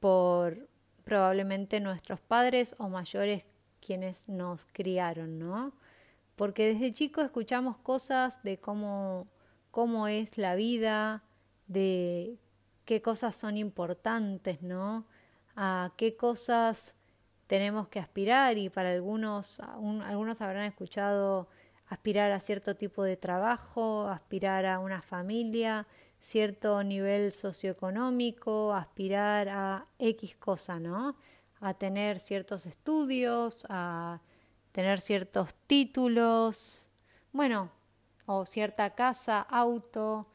por 0.00 0.68
probablemente 1.04 1.80
nuestros 1.80 2.20
padres 2.20 2.74
o 2.78 2.88
mayores 2.88 3.44
quienes 3.84 4.28
nos 4.28 4.66
criaron, 4.66 5.38
¿no? 5.38 5.72
Porque 6.36 6.74
desde 6.74 6.92
chicos 6.92 7.24
escuchamos 7.24 7.78
cosas 7.78 8.42
de 8.42 8.58
cómo, 8.58 9.28
cómo 9.70 10.08
es 10.08 10.38
la 10.38 10.54
vida, 10.54 11.22
de 11.66 12.38
qué 12.84 13.02
cosas 13.02 13.36
son 13.36 13.56
importantes, 13.56 14.62
¿no? 14.62 15.06
A 15.56 15.92
qué 15.96 16.16
cosas 16.16 16.94
tenemos 17.46 17.88
que 17.88 18.00
aspirar 18.00 18.56
y 18.56 18.70
para 18.70 18.92
algunos, 18.92 19.60
algunos 19.60 20.40
habrán 20.40 20.64
escuchado 20.64 21.48
aspirar 21.86 22.32
a 22.32 22.40
cierto 22.40 22.76
tipo 22.76 23.02
de 23.02 23.16
trabajo, 23.18 24.08
aspirar 24.08 24.64
a 24.64 24.78
una 24.78 25.02
familia, 25.02 25.86
cierto 26.20 26.82
nivel 26.82 27.32
socioeconómico, 27.32 28.72
aspirar 28.72 29.50
a 29.50 29.86
X 29.98 30.36
cosa, 30.36 30.80
¿no? 30.80 31.16
A 31.60 31.74
tener 31.74 32.18
ciertos 32.18 32.64
estudios, 32.64 33.66
a 33.68 34.20
tener 34.72 35.00
ciertos 35.02 35.54
títulos, 35.66 36.86
bueno, 37.32 37.70
o 38.24 38.46
cierta 38.46 38.94
casa, 38.94 39.42
auto. 39.42 40.26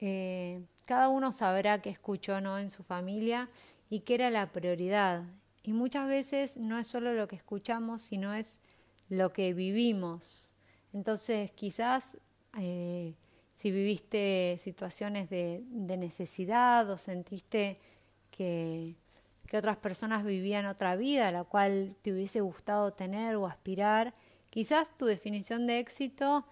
Eh, 0.00 0.60
cada 0.84 1.08
uno 1.08 1.32
sabrá 1.32 1.80
qué 1.80 1.88
escuchó, 1.88 2.42
¿no? 2.42 2.58
En 2.58 2.70
su 2.70 2.82
familia 2.82 3.48
y 3.88 4.00
qué 4.00 4.14
era 4.14 4.30
la 4.30 4.52
prioridad. 4.52 5.24
Y 5.62 5.72
muchas 5.72 6.08
veces 6.08 6.56
no 6.56 6.78
es 6.78 6.86
solo 6.86 7.12
lo 7.14 7.28
que 7.28 7.36
escuchamos, 7.36 8.02
sino 8.02 8.34
es 8.34 8.60
lo 9.08 9.32
que 9.32 9.52
vivimos. 9.54 10.52
Entonces, 10.92 11.50
quizás 11.52 12.18
eh, 12.58 13.14
si 13.54 13.70
viviste 13.70 14.56
situaciones 14.58 15.28
de, 15.30 15.62
necesidad 15.70 16.88
o 16.90 16.96
sentiste 16.96 17.78
que, 18.30 18.94
que 19.46 19.56
otras 19.56 19.76
personas 19.76 20.24
vivían 20.24 20.66
otra 20.66 20.96
vida, 20.96 21.30
la 21.32 21.44
cual 21.44 21.96
te 22.02 22.12
hubiese 22.12 22.40
gustado 22.40 22.92
tener 22.92 23.36
o 23.36 23.46
aspirar, 23.46 24.14
quizás 24.50 24.96
tu 24.96 25.06
definición 25.06 25.66
de 25.66 25.80
éxito 25.80 26.46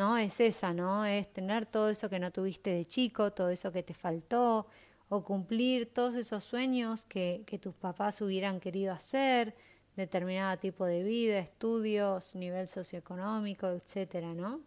¿no? 0.00 0.16
Es 0.16 0.40
esa, 0.40 0.72
¿no? 0.72 1.04
Es 1.04 1.30
tener 1.30 1.66
todo 1.66 1.90
eso 1.90 2.08
que 2.08 2.18
no 2.18 2.30
tuviste 2.30 2.70
de 2.72 2.86
chico, 2.86 3.32
todo 3.32 3.50
eso 3.50 3.70
que 3.70 3.82
te 3.82 3.92
faltó, 3.92 4.66
o 5.10 5.24
cumplir 5.24 5.92
todos 5.92 6.14
esos 6.14 6.44
sueños 6.44 7.04
que, 7.04 7.44
tus 7.60 7.74
papás 7.74 8.20
hubieran 8.22 8.60
querido 8.60 8.92
hacer, 8.92 9.54
determinado 9.96 10.56
tipo 10.56 10.86
de 10.86 11.02
vida, 11.02 11.40
estudios, 11.40 12.36
nivel 12.36 12.68
socioeconómico, 12.68 13.66
etcétera, 13.66 14.32
¿no? 14.34 14.60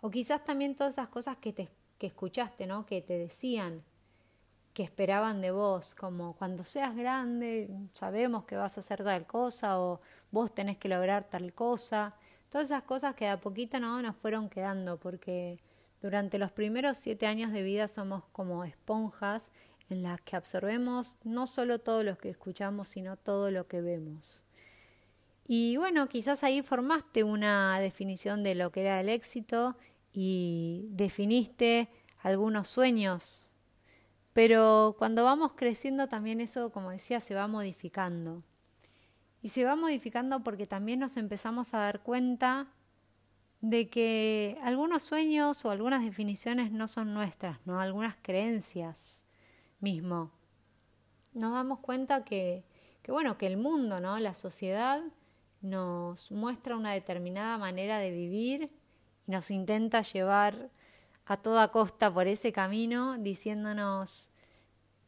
O 0.00 0.10
quizás 0.10 0.42
también 0.42 0.74
todas 0.74 0.94
esas 0.94 1.08
cosas 1.08 1.36
que, 1.36 1.52
te, 1.52 1.68
que 1.98 2.06
escuchaste, 2.06 2.66
¿no? 2.66 2.86
Que 2.86 3.02
te 3.02 3.18
decían, 3.18 3.84
que 4.72 4.84
esperaban 4.84 5.42
de 5.42 5.50
vos, 5.50 5.94
como 5.94 6.34
cuando 6.34 6.64
seas 6.64 6.96
grande 6.96 7.68
sabemos 7.92 8.44
que 8.44 8.56
vas 8.56 8.78
a 8.78 8.80
hacer 8.80 9.04
tal 9.04 9.26
cosa 9.26 9.78
o 9.80 10.00
vos 10.30 10.54
tenés 10.54 10.78
que 10.78 10.88
lograr 10.88 11.28
tal 11.28 11.52
cosa. 11.52 12.14
Todas 12.48 12.68
esas 12.68 12.84
cosas 12.84 13.14
que 13.14 13.28
a 13.28 13.38
poquito 13.38 13.78
no 13.78 14.00
nos 14.00 14.16
fueron 14.16 14.48
quedando, 14.48 14.96
porque 14.96 15.58
durante 16.00 16.38
los 16.38 16.52
primeros 16.52 16.98
siete 16.98 17.26
años 17.26 17.52
de 17.52 17.62
vida 17.62 17.88
somos 17.88 18.24
como 18.32 18.64
esponjas 18.64 19.50
en 19.88 20.02
las 20.02 20.20
que 20.20 20.36
absorbemos 20.36 21.16
no 21.24 21.46
solo 21.46 21.80
todo 21.80 22.02
lo 22.02 22.16
que 22.16 22.30
escuchamos, 22.30 22.88
sino 22.88 23.16
todo 23.16 23.50
lo 23.50 23.66
que 23.66 23.80
vemos. 23.80 24.44
Y 25.46 25.76
bueno, 25.76 26.08
quizás 26.08 26.44
ahí 26.44 26.62
formaste 26.62 27.24
una 27.24 27.80
definición 27.80 28.44
de 28.44 28.54
lo 28.54 28.70
que 28.70 28.82
era 28.82 29.00
el 29.00 29.08
éxito 29.08 29.76
y 30.12 30.86
definiste 30.90 31.88
algunos 32.22 32.68
sueños, 32.68 33.50
pero 34.32 34.94
cuando 34.98 35.24
vamos 35.24 35.52
creciendo 35.56 36.06
también 36.06 36.40
eso, 36.40 36.70
como 36.70 36.90
decía, 36.90 37.18
se 37.20 37.34
va 37.34 37.48
modificando. 37.48 38.44
Y 39.42 39.48
se 39.48 39.64
va 39.64 39.74
modificando 39.74 40.44
porque 40.44 40.66
también 40.66 41.00
nos 41.00 41.16
empezamos 41.16 41.74
a 41.74 41.78
dar 41.78 42.02
cuenta 42.02 42.68
de 43.60 43.88
que 43.88 44.58
algunos 44.62 45.02
sueños 45.02 45.64
o 45.64 45.70
algunas 45.70 46.04
definiciones 46.04 46.72
no 46.72 46.88
son 46.88 47.12
nuestras, 47.12 47.58
¿no? 47.66 47.80
Algunas 47.80 48.16
creencias 48.22 49.24
mismo. 49.80 50.30
Nos 51.32 51.52
damos 51.52 51.80
cuenta 51.80 52.24
que, 52.24 52.64
que 53.02 53.12
bueno, 53.12 53.36
que 53.38 53.46
el 53.46 53.56
mundo, 53.56 54.00
¿no? 54.00 54.18
La 54.18 54.34
sociedad 54.34 55.02
nos 55.60 56.32
muestra 56.32 56.76
una 56.76 56.92
determinada 56.92 57.58
manera 57.58 57.98
de 57.98 58.10
vivir 58.10 58.72
y 59.26 59.30
nos 59.30 59.50
intenta 59.50 60.00
llevar 60.02 60.70
a 61.26 61.36
toda 61.36 61.70
costa 61.70 62.12
por 62.12 62.26
ese 62.26 62.52
camino 62.52 63.18
diciéndonos, 63.18 64.30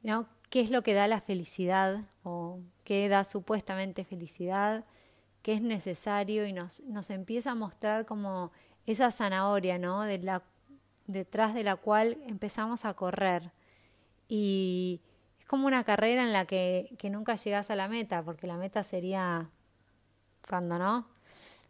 ¿no? 0.02 0.28
qué 0.52 0.61
es 0.61 0.71
lo 0.71 0.82
que 0.82 0.92
da 0.92 1.09
la 1.09 1.23
felicidad 1.23 2.04
o 2.25 2.61
qué 2.85 3.09
da 3.09 3.25
supuestamente 3.25 4.04
felicidad, 4.04 4.85
qué 5.43 5.55
es 5.55 5.63
necesario 5.63 6.47
y 6.47 6.53
nos, 6.53 6.81
nos 6.81 7.11
empieza 7.11 7.53
a 7.53 7.55
mostrar 7.55 8.07
como 8.07 8.53
esa 8.87 9.11
zanahoria, 9.11 9.79
¿no? 9.79 10.03
De 10.03 10.19
la, 10.19 10.43
detrás 11.07 11.55
de 11.55 11.65
la 11.65 11.77
cual 11.77 12.19
empezamos 12.27 12.85
a 12.85 12.95
correr. 12.95 13.53
Y 14.29 15.01
es 15.39 15.47
como 15.47 15.67
una 15.67 15.85
carrera 15.85 16.23
en 16.23 16.33
la 16.33 16.47
que, 16.47 16.95
que 16.99 17.11
nunca 17.11 17.35
llegas 17.37 17.71
a 17.71 17.77
la 17.77 17.89
meta, 17.89 18.23
porque 18.23 18.47
la 18.47 18.57
meta 18.57 18.83
sería 18.83 19.51
cuando 20.49 20.79
no, 20.79 21.07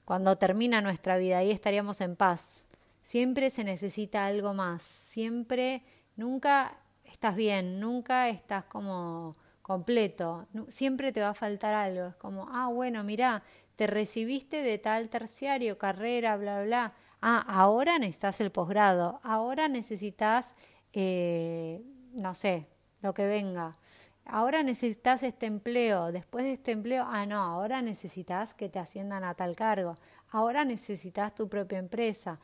cuando 0.05 0.37
termina 0.37 0.81
nuestra 0.81 1.17
vida, 1.17 1.39
ahí 1.39 1.51
estaríamos 1.51 2.01
en 2.01 2.17
paz. 2.17 2.67
Siempre 3.03 3.51
se 3.51 3.65
necesita 3.65 4.27
algo 4.27 4.55
más, 4.55 4.83
siempre, 4.83 5.83
nunca 6.17 6.77
estás 7.05 7.35
bien, 7.37 7.81
nunca 7.81 8.29
estás 8.29 8.65
como 8.65 9.37
completo, 9.63 10.47
siempre 10.69 11.13
te 11.13 11.21
va 11.21 11.31
a 11.31 11.35
faltar 11.35 11.75
algo, 11.75 12.09
es 12.09 12.17
como, 12.17 12.49
ah, 12.51 12.69
bueno, 12.69 13.05
mira, 13.05 13.43
te 13.77 13.87
recibiste 13.87 14.63
de 14.63 14.79
tal 14.79 15.09
terciario, 15.09 15.79
carrera, 15.79 16.37
bla, 16.37 16.63
bla, 16.65 16.93
ah, 17.21 17.45
ahora 17.49 17.99
necesitas 17.99 18.41
el 18.41 18.51
posgrado, 18.51 19.21
ahora 19.23 19.69
necesitas, 19.69 20.57
eh, 20.93 21.81
no 22.13 22.35
sé, 22.35 22.67
lo 23.01 23.15
que 23.15 23.27
venga, 23.27 23.79
ahora 24.25 24.65
necesitas 24.65 25.23
este 25.23 25.47
empleo, 25.47 26.11
después 26.11 26.45
de 26.45 26.55
este 26.55 26.73
empleo, 26.73 27.05
ah, 27.09 27.25
no, 27.25 27.41
ahora 27.41 27.83
necesitas 27.83 28.55
que 28.55 28.69
te 28.69 28.81
asciendan 28.81 29.23
a 29.23 29.35
tal 29.35 29.55
cargo, 29.55 29.95
ahora 30.31 30.65
necesitas 30.65 31.35
tu 31.37 31.49
propia 31.49 31.79
empresa, 31.79 32.41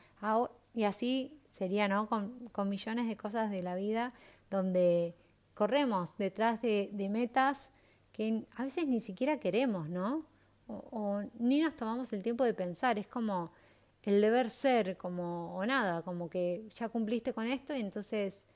y 0.73 0.85
así 0.85 1.41
sería, 1.51 1.89
¿no? 1.89 2.07
Con, 2.09 2.49
con 2.51 2.69
millones 2.69 3.09
de 3.09 3.17
cosas 3.17 3.51
de 3.51 3.63
la 3.63 3.75
vida 3.75 4.13
donde 4.51 5.17
corremos 5.59 6.17
detrás 6.17 6.63
de, 6.63 7.09
metas 7.11 7.73
que 8.13 8.47
a 8.55 8.63
veces 8.63 8.87
ni 8.87 9.01
siquiera 9.01 9.41
queremos, 9.41 9.89
¿no? 9.89 10.25
O, 10.69 11.21
ni 11.37 11.61
nos 11.61 11.75
tomamos 11.75 12.13
el 12.13 12.23
tiempo 12.23 12.45
de 12.45 12.55
pensar, 12.55 12.97
es 12.97 13.09
como 13.09 13.51
el 14.05 14.21
deber 14.21 14.51
ser, 14.51 14.97
como, 14.97 15.57
o 15.57 15.67
nada, 15.67 16.03
como 16.03 16.31
que 16.31 16.69
ya 16.73 16.89
cumpliste 16.89 17.33
con 17.33 17.49
esto 17.49 17.75
y 17.75 17.81
entonces 17.81 18.47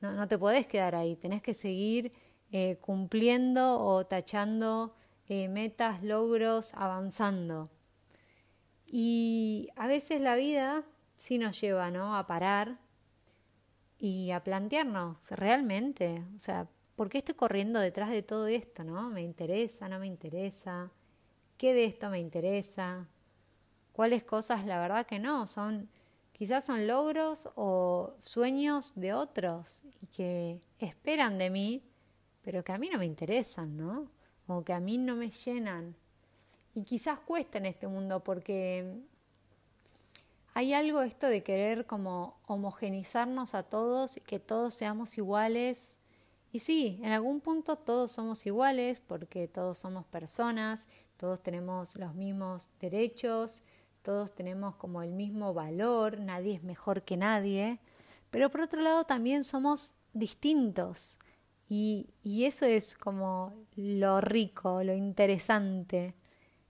no, 0.00 0.28
te 0.28 0.38
podés 0.38 0.68
quedar 0.68 0.94
ahí, 0.94 1.16
tenés 1.16 1.42
que 1.42 1.52
seguir 1.52 2.12
eh, 2.52 2.78
cumpliendo 2.80 3.80
o 3.80 4.06
tachando 4.06 4.94
eh, 5.28 5.48
metas, 5.48 6.04
logros, 6.04 6.74
avanzando. 6.74 7.70
Y 8.86 9.68
a 9.74 9.88
veces 9.88 10.20
la 10.20 10.36
vida 10.36 10.84
sí 11.16 11.38
nos 11.38 11.60
lleva, 11.60 11.90
¿no? 11.90 12.16
A 12.16 12.28
parar 12.28 12.78
y 14.04 14.32
a 14.32 14.44
plantearnos 14.44 15.16
realmente, 15.30 16.22
o 16.36 16.38
sea, 16.38 16.68
¿por 16.94 17.08
qué 17.08 17.18
estoy 17.18 17.36
corriendo 17.36 17.80
detrás 17.80 18.10
de 18.10 18.22
todo 18.22 18.48
esto, 18.48 18.84
no? 18.84 19.08
¿Me 19.08 19.22
interesa, 19.22 19.88
no 19.88 19.98
me 19.98 20.06
interesa? 20.06 20.92
¿Qué 21.56 21.72
de 21.72 21.86
esto 21.86 22.10
me 22.10 22.20
interesa? 22.20 23.08
¿Cuáles 23.92 24.22
cosas 24.22 24.66
la 24.66 24.78
verdad 24.78 25.06
que 25.06 25.18
no? 25.18 25.46
Son 25.46 25.88
quizás 26.32 26.66
son 26.66 26.86
logros 26.86 27.48
o 27.54 28.12
sueños 28.20 28.92
de 28.94 29.14
otros 29.14 29.82
y 30.02 30.06
que 30.08 30.60
esperan 30.78 31.38
de 31.38 31.48
mí, 31.48 31.82
pero 32.42 32.62
que 32.62 32.72
a 32.72 32.78
mí 32.78 32.90
no 32.92 32.98
me 32.98 33.06
interesan, 33.06 33.74
¿no? 33.74 34.10
O 34.48 34.62
que 34.62 34.74
a 34.74 34.80
mí 34.80 34.98
no 34.98 35.16
me 35.16 35.30
llenan. 35.30 35.96
Y 36.74 36.84
quizás 36.84 37.20
cuesta 37.20 37.56
en 37.56 37.64
este 37.64 37.86
mundo 37.86 38.22
porque 38.22 39.00
hay 40.54 40.72
algo 40.72 41.02
esto 41.02 41.26
de 41.26 41.42
querer 41.42 41.84
como 41.84 42.40
homogenizarnos 42.46 43.54
a 43.54 43.64
todos 43.64 44.16
y 44.16 44.20
que 44.20 44.38
todos 44.38 44.74
seamos 44.74 45.18
iguales. 45.18 45.98
Y 46.52 46.60
sí, 46.60 47.00
en 47.02 47.10
algún 47.10 47.40
punto 47.40 47.76
todos 47.76 48.12
somos 48.12 48.46
iguales 48.46 49.00
porque 49.00 49.48
todos 49.48 49.78
somos 49.78 50.06
personas, 50.06 50.86
todos 51.16 51.42
tenemos 51.42 51.96
los 51.96 52.14
mismos 52.14 52.70
derechos, 52.78 53.64
todos 54.02 54.32
tenemos 54.32 54.76
como 54.76 55.02
el 55.02 55.10
mismo 55.10 55.52
valor, 55.54 56.20
nadie 56.20 56.54
es 56.54 56.62
mejor 56.62 57.02
que 57.02 57.16
nadie, 57.16 57.80
pero 58.30 58.48
por 58.48 58.60
otro 58.60 58.80
lado 58.80 59.04
también 59.04 59.42
somos 59.42 59.96
distintos 60.12 61.18
y, 61.68 62.10
y 62.22 62.44
eso 62.44 62.64
es 62.64 62.94
como 62.94 63.54
lo 63.74 64.20
rico, 64.20 64.84
lo 64.84 64.94
interesante, 64.94 66.14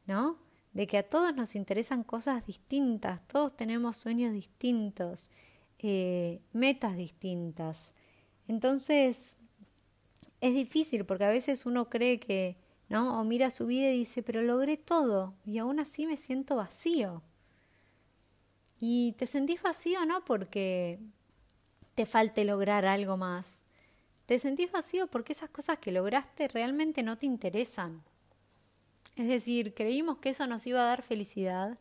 ¿no? 0.06 0.43
De 0.74 0.86
que 0.88 0.98
a 0.98 1.08
todos 1.08 1.34
nos 1.34 1.54
interesan 1.54 2.02
cosas 2.02 2.44
distintas, 2.46 3.26
todos 3.28 3.56
tenemos 3.56 3.96
sueños 3.96 4.32
distintos, 4.32 5.30
eh, 5.78 6.40
metas 6.52 6.96
distintas. 6.96 7.94
Entonces, 8.48 9.36
es 10.40 10.54
difícil 10.54 11.06
porque 11.06 11.24
a 11.24 11.28
veces 11.28 11.64
uno 11.64 11.88
cree 11.88 12.18
que, 12.18 12.56
¿no? 12.88 13.20
O 13.20 13.24
mira 13.24 13.50
su 13.50 13.66
vida 13.66 13.90
y 13.90 13.98
dice, 13.98 14.22
pero 14.22 14.42
logré 14.42 14.76
todo 14.76 15.34
y 15.46 15.58
aún 15.58 15.78
así 15.78 16.06
me 16.06 16.16
siento 16.16 16.56
vacío. 16.56 17.22
Y 18.80 19.12
te 19.12 19.26
sentís 19.26 19.62
vacío 19.62 20.04
no 20.04 20.24
porque 20.24 20.98
te 21.94 22.04
falte 22.04 22.44
lograr 22.44 22.84
algo 22.84 23.16
más. 23.16 23.62
Te 24.26 24.38
sentís 24.40 24.72
vacío 24.72 25.06
porque 25.06 25.32
esas 25.32 25.50
cosas 25.50 25.78
que 25.78 25.92
lograste 25.92 26.48
realmente 26.48 27.02
no 27.04 27.16
te 27.16 27.26
interesan. 27.26 28.02
Es 29.16 29.28
decir, 29.28 29.74
creímos 29.74 30.18
que 30.18 30.30
eso 30.30 30.46
nos 30.46 30.66
iba 30.66 30.80
a 30.80 30.86
dar 30.86 31.02
felicidad 31.02 31.78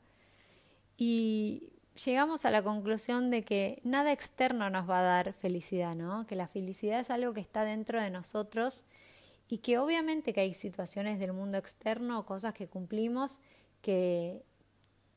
y 0.97 1.73
llegamos 2.05 2.45
a 2.45 2.51
la 2.51 2.63
conclusión 2.63 3.31
de 3.31 3.43
que 3.43 3.81
nada 3.83 4.11
externo 4.11 4.69
nos 4.69 4.89
va 4.89 4.99
a 4.99 5.03
dar 5.03 5.33
felicidad, 5.33 5.95
¿no? 5.95 6.27
Que 6.27 6.35
la 6.35 6.47
felicidad 6.47 6.99
es 6.99 7.09
algo 7.09 7.33
que 7.33 7.41
está 7.41 7.63
dentro 7.65 8.01
de 8.01 8.09
nosotros 8.09 8.85
y 9.47 9.59
que 9.59 9.77
obviamente 9.77 10.33
que 10.33 10.41
hay 10.41 10.53
situaciones 10.53 11.19
del 11.19 11.33
mundo 11.33 11.57
externo, 11.57 12.25
cosas 12.25 12.53
que 12.53 12.67
cumplimos 12.67 13.39
que, 13.81 14.43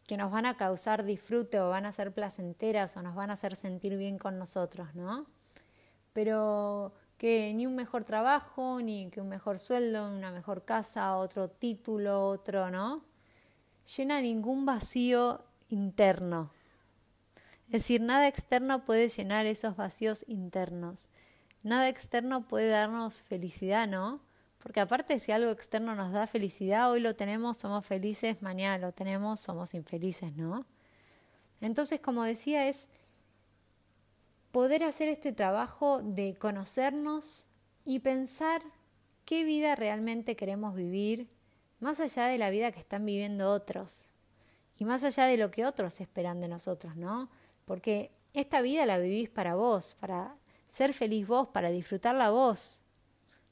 que 0.06 0.16
nos 0.16 0.30
van 0.30 0.46
a 0.46 0.56
causar 0.56 1.04
disfrute 1.04 1.60
o 1.60 1.70
van 1.70 1.86
a 1.86 1.92
ser 1.92 2.12
placenteras 2.12 2.96
o 2.96 3.02
nos 3.02 3.14
van 3.14 3.30
a 3.30 3.34
hacer 3.34 3.56
sentir 3.56 3.96
bien 3.96 4.18
con 4.18 4.38
nosotros, 4.38 4.94
¿no? 4.94 5.26
Pero 6.12 6.94
que 7.18 7.52
ni 7.54 7.66
un 7.66 7.74
mejor 7.74 8.04
trabajo, 8.04 8.80
ni 8.80 9.10
que 9.10 9.20
un 9.20 9.28
mejor 9.28 9.58
sueldo, 9.58 10.08
una 10.08 10.30
mejor 10.30 10.64
casa, 10.64 11.16
otro 11.16 11.48
título, 11.48 12.28
otro, 12.28 12.70
¿no? 12.70 13.04
Llena 13.96 14.20
ningún 14.20 14.66
vacío 14.66 15.44
interno. 15.68 16.50
Es 17.66 17.72
decir, 17.72 18.00
nada 18.00 18.28
externo 18.28 18.84
puede 18.84 19.08
llenar 19.08 19.46
esos 19.46 19.76
vacíos 19.76 20.24
internos. 20.28 21.08
Nada 21.62 21.88
externo 21.88 22.46
puede 22.46 22.68
darnos 22.68 23.22
felicidad, 23.22 23.88
¿no? 23.88 24.20
Porque 24.62 24.80
aparte 24.80 25.18
si 25.18 25.32
algo 25.32 25.50
externo 25.50 25.94
nos 25.94 26.12
da 26.12 26.26
felicidad, 26.26 26.90
hoy 26.90 27.00
lo 27.00 27.16
tenemos, 27.16 27.56
somos 27.56 27.86
felices, 27.86 28.42
mañana 28.42 28.78
lo 28.78 28.92
tenemos, 28.92 29.40
somos 29.40 29.74
infelices, 29.74 30.36
¿no? 30.36 30.66
Entonces, 31.60 32.00
como 32.00 32.24
decía, 32.24 32.68
es 32.68 32.88
poder 34.56 34.84
hacer 34.84 35.10
este 35.10 35.34
trabajo 35.34 36.00
de 36.00 36.34
conocernos 36.34 37.46
y 37.84 37.98
pensar 37.98 38.62
qué 39.26 39.44
vida 39.44 39.76
realmente 39.76 40.34
queremos 40.34 40.74
vivir, 40.74 41.28
más 41.78 42.00
allá 42.00 42.24
de 42.28 42.38
la 42.38 42.48
vida 42.48 42.72
que 42.72 42.80
están 42.80 43.04
viviendo 43.04 43.52
otros 43.52 44.08
y 44.78 44.86
más 44.86 45.04
allá 45.04 45.26
de 45.26 45.36
lo 45.36 45.50
que 45.50 45.66
otros 45.66 46.00
esperan 46.00 46.40
de 46.40 46.48
nosotros, 46.48 46.96
¿no? 46.96 47.28
Porque 47.66 48.12
esta 48.32 48.62
vida 48.62 48.86
la 48.86 48.96
vivís 48.96 49.28
para 49.28 49.56
vos, 49.56 49.94
para 50.00 50.38
ser 50.68 50.94
feliz 50.94 51.26
vos, 51.26 51.48
para 51.48 51.68
disfrutarla 51.68 52.30
vos 52.30 52.80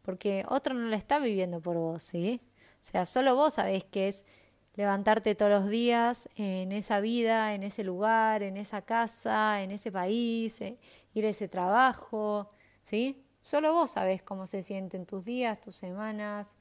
porque 0.00 0.46
otro 0.48 0.72
no 0.72 0.88
la 0.88 0.96
está 0.96 1.18
viviendo 1.18 1.60
por 1.60 1.76
vos, 1.76 2.02
¿sí? 2.02 2.40
O 2.80 2.84
sea, 2.84 3.04
solo 3.04 3.36
vos 3.36 3.52
sabés 3.52 3.84
qué 3.84 4.08
es 4.08 4.24
levantarte 4.74 5.34
todos 5.34 5.50
los 5.50 5.68
días 5.68 6.28
en 6.36 6.72
esa 6.72 7.00
vida, 7.00 7.54
en 7.54 7.62
ese 7.62 7.84
lugar, 7.84 8.42
en 8.42 8.56
esa 8.56 8.82
casa, 8.82 9.62
en 9.62 9.70
ese 9.70 9.92
país, 9.92 10.60
eh, 10.60 10.78
ir 11.14 11.26
a 11.26 11.28
ese 11.28 11.48
trabajo, 11.48 12.50
¿sí? 12.82 13.24
Solo 13.42 13.72
vos 13.72 13.92
sabés 13.92 14.22
cómo 14.22 14.46
se 14.46 14.62
sienten 14.62 15.06
tus 15.06 15.24
días, 15.24 15.60
tus 15.60 15.76
semanas. 15.76 16.54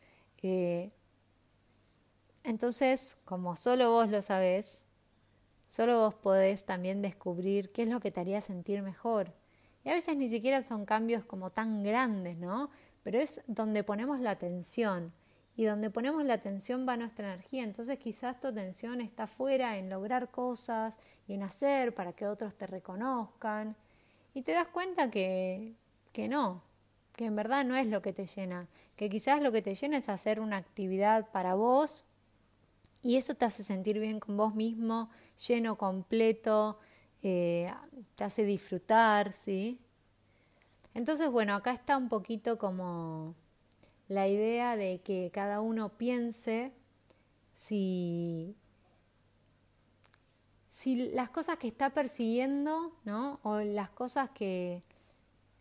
Eh. 0.45 0.91
entonces, 2.43 3.17
como 3.23 3.55
solo 3.55 3.91
vos 3.91 4.09
lo 4.09 4.21
sabés, 4.21 4.83
solo 5.69 5.99
vos 5.99 6.13
podés 6.15 6.65
también 6.65 7.01
descubrir 7.01 7.71
qué 7.71 7.83
es 7.83 7.87
lo 7.87 8.01
que 8.01 8.11
te 8.11 8.19
haría 8.19 8.41
sentir 8.41 8.81
mejor. 8.81 9.33
Y 9.85 9.89
a 9.89 9.93
veces 9.93 10.17
ni 10.17 10.27
siquiera 10.27 10.61
son 10.61 10.85
cambios 10.85 11.23
como 11.23 11.49
tan 11.49 11.81
grandes, 11.83 12.37
¿no? 12.37 12.69
pero 13.03 13.19
es 13.19 13.41
donde 13.47 13.83
ponemos 13.83 14.19
la 14.19 14.31
atención 14.31 15.13
y 15.55 15.65
donde 15.65 15.89
ponemos 15.89 16.23
la 16.25 16.35
atención 16.35 16.87
va 16.87 16.97
nuestra 16.97 17.33
energía. 17.33 17.63
Entonces 17.63 17.99
quizás 17.99 18.39
tu 18.39 18.47
atención 18.47 19.01
está 19.01 19.27
fuera 19.27 19.77
en 19.77 19.89
lograr 19.89 20.31
cosas 20.31 20.99
y 21.27 21.33
en 21.33 21.43
hacer 21.43 21.93
para 21.93 22.13
que 22.13 22.27
otros 22.27 22.55
te 22.55 22.67
reconozcan 22.67 23.75
y 24.33 24.41
te 24.41 24.53
das 24.53 24.67
cuenta 24.67 25.11
que, 25.11 25.73
que 26.11 26.27
no, 26.27 26.63
que 27.15 27.25
en 27.25 27.35
verdad 27.35 27.63
no 27.65 27.75
es 27.75 27.87
lo 27.87 28.01
que 28.01 28.13
te 28.13 28.25
llena, 28.25 28.67
que 28.95 29.09
quizás 29.09 29.41
lo 29.41 29.51
que 29.51 29.61
te 29.61 29.75
llena 29.75 29.97
es 29.97 30.09
hacer 30.09 30.39
una 30.39 30.57
actividad 30.57 31.29
para 31.31 31.53
vos 31.53 32.03
y 33.03 33.17
eso 33.17 33.35
te 33.35 33.45
hace 33.45 33.63
sentir 33.63 33.99
bien 33.99 34.19
con 34.19 34.37
vos 34.37 34.55
mismo, 34.55 35.09
lleno, 35.47 35.77
completo, 35.77 36.79
eh, 37.21 37.71
te 38.15 38.23
hace 38.23 38.43
disfrutar, 38.43 39.33
¿sí? 39.33 39.79
Entonces, 40.93 41.29
bueno, 41.29 41.53
acá 41.53 41.73
está 41.73 41.97
un 41.97 42.07
poquito 42.07 42.57
como 42.57 43.35
la 44.07 44.27
idea 44.27 44.75
de 44.75 45.01
que 45.01 45.31
cada 45.33 45.61
uno 45.61 45.97
piense 45.97 46.73
si, 47.53 48.55
si 50.71 51.11
las 51.11 51.29
cosas 51.29 51.57
que 51.57 51.67
está 51.67 51.91
persiguiendo, 51.91 52.93
¿no? 53.05 53.39
O 53.43 53.59
las 53.59 53.89
cosas 53.89 54.29
que, 54.31 54.83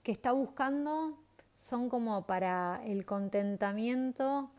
que 0.03 0.13
está 0.13 0.33
buscando 0.33 1.19
son 1.55 1.89
como 1.89 2.27
para 2.27 2.83
el 2.85 3.05
contentamiento 3.05 4.51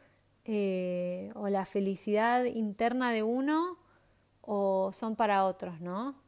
eh, 0.45 1.31
o 1.35 1.49
la 1.49 1.65
felicidad 1.65 2.45
interna 2.45 3.11
de 3.11 3.23
uno 3.23 3.77
o 4.41 4.91
son 4.93 5.15
para 5.15 5.45
otros, 5.45 5.79
¿no? 5.81 6.23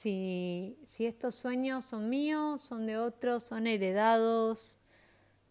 si, 0.00 0.78
si 0.82 1.04
estos 1.04 1.34
sueños 1.34 1.84
son 1.84 2.08
míos, 2.08 2.62
son 2.62 2.86
de 2.86 2.96
otros, 2.96 3.42
son 3.42 3.66
heredados, 3.66 4.78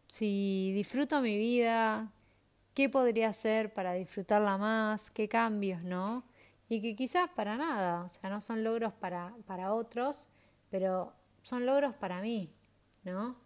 si 0.10 0.72
disfruto 0.74 1.22
mi 1.22 1.38
vida, 1.38 2.12
qué 2.74 2.89
podría 2.89 3.30
hacer 3.30 3.74
para 3.74 3.94
disfrutarla 3.94 4.58
más, 4.58 5.12
qué 5.12 5.30
cambios, 5.30 5.84
¿no? 5.84 6.25
Y 6.68 6.82
que 6.82 6.96
quizás 6.96 7.30
para 7.30 7.58
nada, 7.58 8.04
o 8.04 8.10
sea, 8.10 8.30
no 8.32 8.42
son 8.42 8.63
logros 8.63 8.92
para, 8.92 9.36
para 9.46 9.72
otros, 9.72 10.28
pero 10.72 11.13
son 11.44 11.66
logros 11.68 11.96
para 11.96 12.22
mí, 12.22 12.51
¿no? 13.04 13.38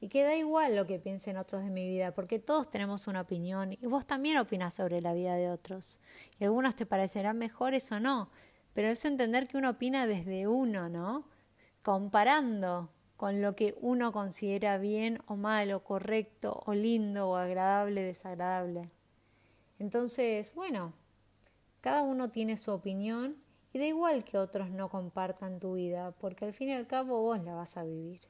Y 0.00 0.08
que 0.08 0.24
da 0.24 0.36
igual 0.36 0.76
lo 0.76 0.86
que 0.86 0.98
piensen 0.98 1.38
otros 1.38 1.64
de 1.64 1.70
mi 1.70 1.88
vida, 1.88 2.12
porque 2.12 2.38
todos 2.38 2.70
tenemos 2.70 3.06
una 3.08 3.22
opinión 3.22 3.72
y 3.72 3.86
vos 3.86 4.06
también 4.06 4.36
opinas 4.36 4.74
sobre 4.74 5.00
la 5.00 5.14
vida 5.14 5.36
de 5.36 5.50
otros. 5.50 6.00
Y 6.38 6.44
algunos 6.44 6.76
te 6.76 6.84
parecerán 6.84 7.38
mejores 7.38 7.90
o 7.92 7.98
no, 7.98 8.30
pero 8.74 8.88
es 8.88 9.04
entender 9.06 9.48
que 9.48 9.56
uno 9.56 9.70
opina 9.70 10.06
desde 10.06 10.46
uno, 10.48 10.90
¿no? 10.90 11.24
Comparando 11.82 12.90
con 13.18 13.42
lo 13.42 13.56
que 13.56 13.76
uno 13.80 14.12
considera 14.12 14.78
bien 14.78 15.20
o 15.26 15.34
malo, 15.34 15.82
correcto 15.82 16.62
o 16.66 16.72
lindo 16.72 17.28
o 17.28 17.34
agradable, 17.34 18.04
desagradable. 18.04 18.90
Entonces, 19.80 20.54
bueno, 20.54 20.92
cada 21.80 22.02
uno 22.02 22.30
tiene 22.30 22.56
su 22.56 22.70
opinión 22.70 23.34
y 23.72 23.80
da 23.80 23.86
igual 23.86 24.22
que 24.22 24.38
otros 24.38 24.70
no 24.70 24.88
compartan 24.88 25.58
tu 25.58 25.74
vida, 25.74 26.12
porque 26.12 26.44
al 26.44 26.52
fin 26.52 26.68
y 26.68 26.74
al 26.74 26.86
cabo 26.86 27.20
vos 27.20 27.42
la 27.42 27.54
vas 27.54 27.76
a 27.76 27.82
vivir. 27.82 28.20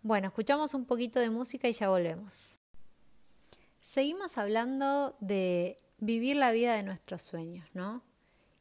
Bueno, 0.00 0.28
escuchamos 0.28 0.72
un 0.72 0.86
poquito 0.86 1.20
de 1.20 1.28
música 1.28 1.68
y 1.68 1.74
ya 1.74 1.90
volvemos. 1.90 2.62
Seguimos 3.82 4.38
hablando 4.38 5.18
de 5.20 5.76
vivir 5.98 6.36
la 6.36 6.50
vida 6.50 6.74
de 6.74 6.82
nuestros 6.82 7.20
sueños, 7.20 7.68
¿no? 7.74 8.02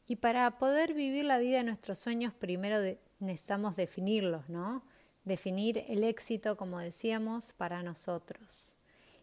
Y 0.07 0.17
para 0.17 0.57
poder 0.57 0.93
vivir 0.93 1.23
la 1.23 1.37
vida 1.37 1.59
de 1.59 1.63
nuestros 1.63 1.99
sueños, 1.99 2.33
primero 2.33 2.81
necesitamos 3.19 3.75
definirlos, 3.75 4.49
¿no? 4.49 4.83
Definir 5.23 5.83
el 5.87 6.03
éxito, 6.03 6.57
como 6.57 6.79
decíamos, 6.79 7.53
para 7.53 7.83
nosotros. 7.83 8.77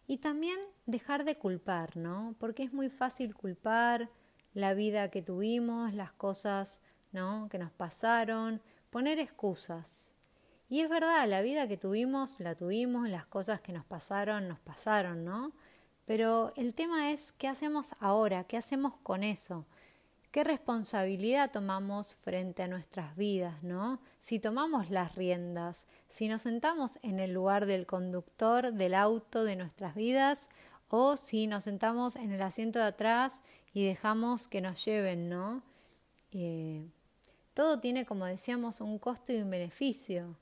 Y 0.07 0.17
también 0.17 0.57
dejar 0.85 1.25
de 1.25 1.37
culpar, 1.37 1.97
¿no? 1.97 2.35
Porque 2.39 2.63
es 2.63 2.73
muy 2.73 2.89
fácil 2.89 3.33
culpar 3.33 4.09
la 4.53 4.73
vida 4.73 5.09
que 5.09 5.21
tuvimos, 5.21 5.93
las 5.93 6.11
cosas, 6.13 6.81
¿no? 7.11 7.47
Que 7.49 7.57
nos 7.57 7.71
pasaron, 7.71 8.61
poner 8.89 9.19
excusas. 9.19 10.13
Y 10.69 10.81
es 10.81 10.89
verdad, 10.89 11.27
la 11.27 11.41
vida 11.41 11.67
que 11.67 11.77
tuvimos, 11.77 12.39
la 12.39 12.55
tuvimos, 12.55 13.09
las 13.09 13.25
cosas 13.25 13.61
que 13.61 13.73
nos 13.73 13.85
pasaron, 13.85 14.47
nos 14.47 14.59
pasaron, 14.59 15.25
¿no? 15.25 15.53
Pero 16.05 16.53
el 16.55 16.73
tema 16.73 17.11
es 17.11 17.31
qué 17.31 17.47
hacemos 17.47 17.93
ahora, 17.99 18.43
qué 18.45 18.57
hacemos 18.57 18.95
con 18.97 19.23
eso. 19.23 19.65
¿Qué 20.35 20.43
responsabilidad 20.43 21.49
tomamos 21.49 22.15
frente 22.15 22.61
a 22.61 22.67
nuestras 22.67 23.15
vidas, 23.15 23.63
no? 23.63 24.01
Si 24.19 24.37
tomamos 24.37 24.89
las 24.89 25.15
riendas, 25.15 25.87
si 26.09 26.27
nos 26.27 26.41
sentamos 26.41 26.99
en 27.03 27.21
el 27.21 27.31
lugar 27.31 27.65
del 27.65 27.85
conductor 27.85 28.73
del 28.73 28.95
auto 28.95 29.45
de 29.45 29.55
nuestras 29.55 29.95
vidas 29.95 30.49
o 30.89 31.15
si 31.15 31.47
nos 31.47 31.63
sentamos 31.63 32.17
en 32.17 32.33
el 32.33 32.41
asiento 32.41 32.79
de 32.79 32.85
atrás 32.87 33.41
y 33.73 33.85
dejamos 33.85 34.49
que 34.49 34.59
nos 34.59 34.83
lleven, 34.83 35.29
¿no? 35.29 35.63
Eh, 36.33 36.85
todo 37.53 37.79
tiene, 37.79 38.05
como 38.05 38.25
decíamos, 38.25 38.81
un 38.81 38.99
costo 38.99 39.31
y 39.31 39.37
un 39.37 39.49
beneficio. 39.49 40.35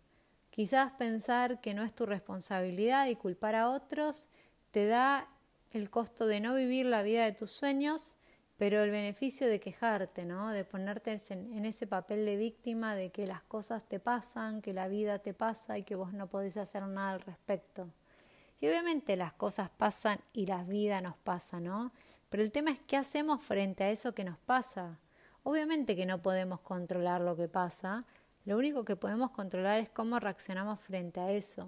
Quizás 0.49 0.91
pensar 0.93 1.61
que 1.61 1.75
no 1.75 1.83
es 1.83 1.93
tu 1.93 2.07
responsabilidad 2.07 3.05
y 3.09 3.15
culpar 3.15 3.53
a 3.53 3.69
otros 3.69 4.27
te 4.71 4.87
da 4.87 5.27
el 5.69 5.91
costo 5.91 6.25
de 6.25 6.39
no 6.39 6.55
vivir 6.55 6.87
la 6.87 7.03
vida 7.03 7.25
de 7.25 7.33
tus 7.33 7.51
sueños 7.51 8.17
pero 8.63 8.81
el 8.81 8.91
beneficio 8.91 9.49
de 9.49 9.59
quejarte, 9.59 10.23
¿no? 10.23 10.53
De 10.53 10.63
ponerte 10.63 11.19
en 11.31 11.65
ese 11.65 11.85
papel 11.85 12.23
de 12.23 12.37
víctima 12.37 12.95
de 12.95 13.09
que 13.09 13.27
las 13.27 13.43
cosas 13.43 13.83
te 13.83 13.99
pasan, 13.99 14.61
que 14.61 14.71
la 14.71 14.87
vida 14.87 15.19
te 15.19 15.33
pasa 15.33 15.77
y 15.77 15.83
que 15.83 15.95
vos 15.95 16.13
no 16.13 16.27
podés 16.27 16.55
hacer 16.55 16.83
nada 16.83 17.11
al 17.11 17.19
respecto. 17.19 17.89
Y 18.61 18.69
obviamente 18.69 19.17
las 19.17 19.33
cosas 19.33 19.69
pasan 19.69 20.21
y 20.31 20.45
la 20.45 20.63
vida 20.63 21.01
nos 21.01 21.17
pasa, 21.17 21.59
¿no? 21.59 21.91
Pero 22.29 22.41
el 22.41 22.53
tema 22.53 22.71
es 22.71 22.79
qué 22.87 22.95
hacemos 22.95 23.43
frente 23.43 23.83
a 23.83 23.91
eso 23.91 24.15
que 24.15 24.23
nos 24.23 24.37
pasa. 24.37 24.97
Obviamente 25.43 25.97
que 25.97 26.05
no 26.05 26.21
podemos 26.21 26.61
controlar 26.61 27.19
lo 27.19 27.35
que 27.35 27.49
pasa, 27.49 28.05
lo 28.45 28.57
único 28.57 28.85
que 28.85 28.95
podemos 28.95 29.31
controlar 29.31 29.81
es 29.81 29.89
cómo 29.89 30.21
reaccionamos 30.21 30.79
frente 30.79 31.19
a 31.19 31.31
eso. 31.31 31.67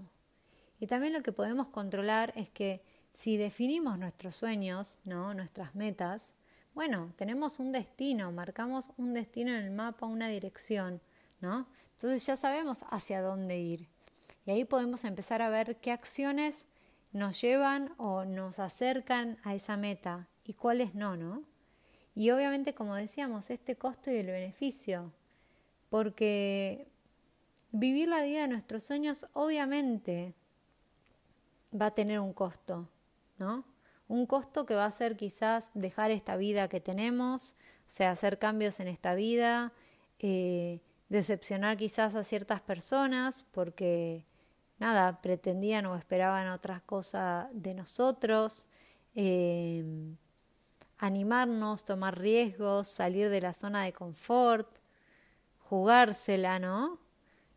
Y 0.79 0.87
también 0.87 1.11
lo 1.11 1.23
que 1.23 1.33
podemos 1.33 1.67
controlar 1.67 2.31
es 2.37 2.49
que 2.49 2.79
si 3.13 3.35
definimos 3.35 3.99
nuestros 3.99 4.37
sueños, 4.37 5.01
¿no? 5.03 5.33
nuestras 5.33 5.75
metas, 5.75 6.31
bueno, 6.75 7.13
tenemos 7.15 7.59
un 7.59 7.71
destino, 7.71 8.31
marcamos 8.33 8.91
un 8.97 9.13
destino 9.13 9.51
en 9.51 9.63
el 9.63 9.71
mapa, 9.71 10.05
una 10.05 10.27
dirección, 10.27 11.01
¿no? 11.39 11.67
Entonces 11.93 12.25
ya 12.25 12.35
sabemos 12.35 12.83
hacia 12.89 13.21
dónde 13.21 13.57
ir. 13.57 13.87
Y 14.45 14.51
ahí 14.51 14.65
podemos 14.65 15.05
empezar 15.05 15.41
a 15.41 15.49
ver 15.49 15.77
qué 15.77 15.91
acciones 15.91 16.65
nos 17.13 17.39
llevan 17.39 17.93
o 17.97 18.25
nos 18.25 18.59
acercan 18.59 19.37
a 19.43 19.55
esa 19.55 19.77
meta 19.77 20.27
y 20.43 20.53
cuáles 20.53 20.93
no, 20.93 21.15
¿no? 21.15 21.43
Y 22.13 22.29
obviamente, 22.31 22.75
como 22.75 22.93
decíamos, 22.95 23.49
este 23.49 23.77
costo 23.77 24.11
y 24.11 24.17
el 24.17 24.27
beneficio, 24.27 25.13
porque 25.89 26.87
vivir 27.71 28.09
la 28.09 28.21
vida 28.21 28.41
de 28.41 28.47
nuestros 28.49 28.83
sueños 28.83 29.27
obviamente 29.31 30.33
va 31.73 31.87
a 31.87 31.91
tener 31.91 32.19
un 32.19 32.33
costo, 32.33 32.89
¿no? 33.37 33.63
Un 34.07 34.25
costo 34.25 34.65
que 34.65 34.75
va 34.75 34.85
a 34.85 34.91
ser 34.91 35.17
quizás 35.17 35.71
dejar 35.73 36.11
esta 36.11 36.37
vida 36.37 36.67
que 36.67 36.79
tenemos, 36.79 37.55
o 37.87 37.89
sea, 37.89 38.11
hacer 38.11 38.39
cambios 38.39 38.79
en 38.79 38.87
esta 38.87 39.15
vida, 39.15 39.73
eh, 40.19 40.81
decepcionar 41.09 41.77
quizás 41.77 42.15
a 42.15 42.23
ciertas 42.23 42.61
personas 42.61 43.45
porque 43.51 44.25
nada, 44.79 45.21
pretendían 45.21 45.85
o 45.85 45.95
esperaban 45.95 46.49
otras 46.49 46.81
cosas 46.81 47.47
de 47.53 47.73
nosotros, 47.73 48.69
eh, 49.15 49.83
animarnos, 50.97 51.85
tomar 51.85 52.19
riesgos, 52.19 52.87
salir 52.87 53.29
de 53.29 53.41
la 53.41 53.53
zona 53.53 53.83
de 53.83 53.93
confort, 53.93 54.67
jugársela, 55.59 56.59
¿no? 56.59 56.99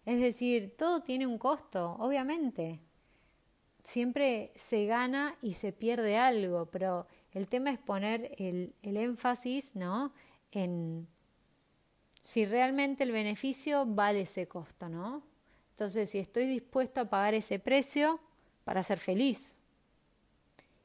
Es 0.04 0.20
decir, 0.20 0.74
todo 0.76 1.02
tiene 1.02 1.26
un 1.26 1.38
costo, 1.38 1.96
obviamente. 1.98 2.80
Siempre 3.88 4.52
se 4.54 4.84
gana 4.84 5.38
y 5.40 5.54
se 5.54 5.72
pierde 5.72 6.18
algo, 6.18 6.66
pero 6.66 7.06
el 7.32 7.48
tema 7.48 7.70
es 7.70 7.78
poner 7.78 8.34
el, 8.36 8.74
énfasis, 8.82 9.74
¿no? 9.74 10.12
En 10.52 11.08
si 12.20 12.44
realmente 12.44 13.04
el 13.04 13.12
beneficio 13.12 13.86
vale 13.86 14.20
ese 14.20 14.46
costo, 14.46 14.90
¿no? 14.90 15.22
Entonces, 15.70 16.10
si 16.10 16.18
estoy 16.18 16.44
dispuesto 16.44 17.00
a 17.00 17.08
pagar 17.08 17.32
ese 17.32 17.58
precio 17.58 18.20
para 18.62 18.82
ser 18.82 18.98
feliz. 18.98 19.58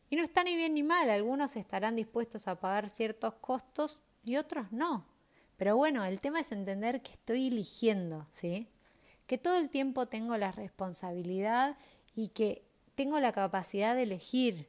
Y 0.10 0.16
no 0.16 0.24
está 0.24 0.46
ni 0.46 0.56
bien 0.56 0.74
ni 0.74 0.84
mal, 0.84 1.10
algunos 1.10 1.58
estarán 1.58 1.98
dispuestos 1.98 2.48
a 2.48 2.58
pagar 2.58 2.90
ciertos 2.90 3.34
costos 3.34 4.00
y 4.24 4.38
otros 4.38 4.72
no. 4.72 5.06
Pero 5.58 5.76
bueno, 5.76 6.06
el 6.06 6.22
tema 6.22 6.40
es 6.40 6.54
entender 6.54 7.02
que 7.02 7.12
estoy 7.12 7.48
eligiendo, 7.48 8.28
¿sí? 8.32 8.70
Que 9.28 9.38
todo 9.38 9.58
el 9.58 9.70
tiempo 9.70 10.06
tengo 10.06 10.38
la 10.38 10.54
responsabilidad 10.54 11.76
y 12.16 12.30
que 12.30 12.64
tengo 12.96 13.20
la 13.20 13.32
capacidad 13.32 13.96
de 13.96 14.04
elegir. 14.04 14.68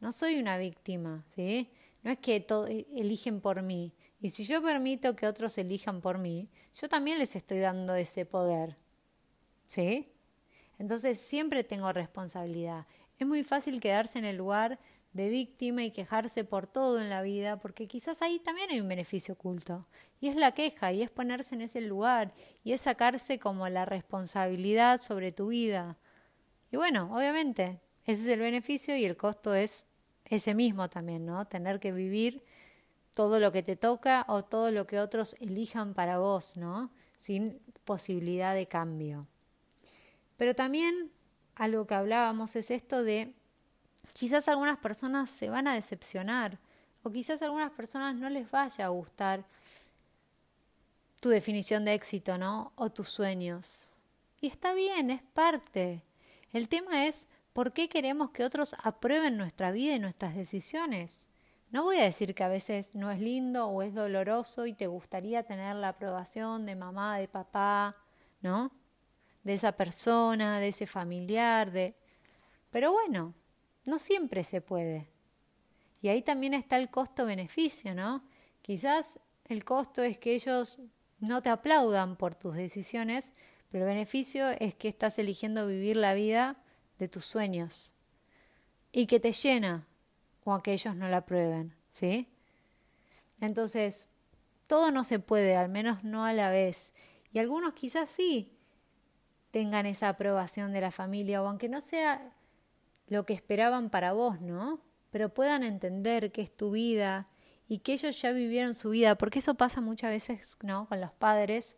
No 0.00 0.12
soy 0.12 0.38
una 0.38 0.58
víctima, 0.58 1.24
¿sí? 1.28 1.70
No 2.02 2.10
es 2.10 2.18
que 2.18 2.40
todo, 2.40 2.66
eligen 2.66 3.40
por 3.40 3.62
mí. 3.62 3.92
Y 4.20 4.30
si 4.30 4.44
yo 4.44 4.62
permito 4.62 5.14
que 5.14 5.26
otros 5.26 5.58
elijan 5.58 6.00
por 6.00 6.18
mí, 6.18 6.48
yo 6.74 6.88
también 6.88 7.18
les 7.18 7.36
estoy 7.36 7.58
dando 7.58 7.94
ese 7.94 8.24
poder. 8.24 8.76
¿Sí? 9.68 10.06
Entonces 10.78 11.20
siempre 11.20 11.64
tengo 11.64 11.92
responsabilidad. 11.92 12.86
Es 13.18 13.26
muy 13.26 13.42
fácil 13.42 13.80
quedarse 13.80 14.18
en 14.18 14.24
el 14.24 14.36
lugar 14.36 14.78
de 15.12 15.28
víctima 15.28 15.82
y 15.82 15.90
quejarse 15.90 16.44
por 16.44 16.66
todo 16.66 17.00
en 17.00 17.10
la 17.10 17.22
vida, 17.22 17.58
porque 17.58 17.86
quizás 17.86 18.22
ahí 18.22 18.38
también 18.38 18.70
hay 18.70 18.80
un 18.80 18.88
beneficio 18.88 19.34
oculto. 19.34 19.86
Y 20.20 20.28
es 20.28 20.36
la 20.36 20.52
queja, 20.52 20.92
y 20.92 21.02
es 21.02 21.10
ponerse 21.10 21.54
en 21.54 21.62
ese 21.62 21.80
lugar, 21.80 22.32
y 22.62 22.72
es 22.72 22.82
sacarse 22.82 23.38
como 23.38 23.68
la 23.68 23.84
responsabilidad 23.84 24.98
sobre 25.00 25.32
tu 25.32 25.48
vida. 25.48 25.96
Y 26.70 26.76
bueno, 26.76 27.14
obviamente, 27.14 27.80
ese 28.04 28.22
es 28.22 28.28
el 28.28 28.40
beneficio 28.40 28.96
y 28.96 29.04
el 29.04 29.16
costo 29.16 29.54
es 29.54 29.84
ese 30.24 30.54
mismo 30.54 30.88
también, 30.88 31.24
¿no? 31.24 31.46
Tener 31.46 31.80
que 31.80 31.92
vivir 31.92 32.44
todo 33.14 33.40
lo 33.40 33.52
que 33.52 33.62
te 33.62 33.76
toca 33.76 34.24
o 34.28 34.44
todo 34.44 34.70
lo 34.70 34.86
que 34.86 35.00
otros 35.00 35.34
elijan 35.40 35.94
para 35.94 36.18
vos, 36.18 36.56
¿no? 36.56 36.90
Sin 37.16 37.60
posibilidad 37.84 38.54
de 38.54 38.66
cambio. 38.66 39.26
Pero 40.36 40.54
también 40.54 41.10
algo 41.56 41.86
que 41.86 41.94
hablábamos 41.94 42.54
es 42.54 42.70
esto 42.70 43.02
de 43.02 43.34
quizás 44.12 44.48
algunas 44.48 44.78
personas 44.78 45.30
se 45.30 45.50
van 45.50 45.66
a 45.66 45.74
decepcionar 45.74 46.58
o 47.02 47.10
quizás 47.10 47.42
algunas 47.42 47.72
personas 47.72 48.14
no 48.14 48.30
les 48.30 48.50
vaya 48.50 48.86
a 48.86 48.88
gustar 48.88 49.44
tu 51.20 51.30
definición 51.30 51.84
de 51.84 51.94
éxito, 51.94 52.38
¿no? 52.38 52.72
O 52.76 52.90
tus 52.90 53.08
sueños. 53.08 53.88
Y 54.40 54.46
está 54.46 54.72
bien, 54.74 55.10
es 55.10 55.22
parte. 55.22 56.02
El 56.52 56.68
tema 56.68 57.06
es 57.06 57.28
por 57.52 57.72
qué 57.72 57.88
queremos 57.88 58.30
que 58.30 58.44
otros 58.44 58.74
aprueben 58.82 59.36
nuestra 59.36 59.70
vida 59.70 59.94
y 59.94 59.98
nuestras 59.98 60.34
decisiones. 60.34 61.28
No 61.70 61.84
voy 61.84 61.98
a 61.98 62.04
decir 62.04 62.34
que 62.34 62.44
a 62.44 62.48
veces 62.48 62.94
no 62.94 63.10
es 63.10 63.20
lindo 63.20 63.66
o 63.66 63.82
es 63.82 63.94
doloroso 63.94 64.66
y 64.66 64.72
te 64.72 64.86
gustaría 64.86 65.42
tener 65.42 65.76
la 65.76 65.88
aprobación 65.88 66.64
de 66.66 66.76
mamá, 66.76 67.18
de 67.18 67.28
papá, 67.28 67.96
¿no? 68.40 68.72
de 69.48 69.54
esa 69.54 69.72
persona, 69.72 70.60
de 70.60 70.68
ese 70.68 70.86
familiar, 70.86 71.70
de... 71.70 71.94
Pero 72.70 72.92
bueno, 72.92 73.34
no 73.86 73.98
siempre 73.98 74.44
se 74.44 74.60
puede. 74.60 75.08
Y 76.02 76.08
ahí 76.08 76.20
también 76.20 76.52
está 76.52 76.76
el 76.76 76.90
costo-beneficio, 76.90 77.94
¿no? 77.94 78.22
Quizás 78.60 79.18
el 79.46 79.64
costo 79.64 80.02
es 80.02 80.18
que 80.18 80.34
ellos 80.34 80.78
no 81.18 81.40
te 81.40 81.48
aplaudan 81.48 82.16
por 82.16 82.34
tus 82.34 82.56
decisiones, 82.56 83.32
pero 83.70 83.84
el 83.84 83.90
beneficio 83.90 84.48
es 84.50 84.74
que 84.74 84.88
estás 84.88 85.18
eligiendo 85.18 85.66
vivir 85.66 85.96
la 85.96 86.14
vida 86.14 86.56
de 86.98 87.08
tus 87.08 87.24
sueños 87.26 87.94
y 88.92 89.06
que 89.06 89.20
te 89.20 89.32
llena, 89.32 89.86
o 90.44 90.52
aunque 90.52 90.72
ellos 90.72 90.96
no 90.96 91.08
la 91.08 91.26
prueben, 91.26 91.74
¿sí? 91.90 92.28
Entonces, 93.40 94.08
todo 94.66 94.90
no 94.90 95.04
se 95.04 95.18
puede, 95.18 95.56
al 95.56 95.68
menos 95.68 96.04
no 96.04 96.24
a 96.24 96.32
la 96.32 96.50
vez. 96.50 96.92
Y 97.32 97.38
algunos 97.38 97.74
quizás 97.74 98.10
sí, 98.10 98.52
tengan 99.50 99.86
esa 99.86 100.08
aprobación 100.08 100.72
de 100.72 100.80
la 100.80 100.90
familia, 100.90 101.42
o 101.42 101.46
aunque 101.46 101.68
no 101.68 101.80
sea 101.80 102.32
lo 103.06 103.24
que 103.24 103.34
esperaban 103.34 103.90
para 103.90 104.12
vos, 104.12 104.40
¿no? 104.40 104.80
Pero 105.10 105.32
puedan 105.32 105.62
entender 105.62 106.32
que 106.32 106.42
es 106.42 106.54
tu 106.54 106.72
vida 106.72 107.28
y 107.68 107.78
que 107.78 107.92
ellos 107.92 108.20
ya 108.20 108.32
vivieron 108.32 108.74
su 108.74 108.90
vida, 108.90 109.16
porque 109.16 109.38
eso 109.38 109.54
pasa 109.54 109.80
muchas 109.80 110.10
veces, 110.10 110.58
¿no? 110.62 110.86
Con 110.88 111.00
los 111.00 111.12
padres 111.12 111.76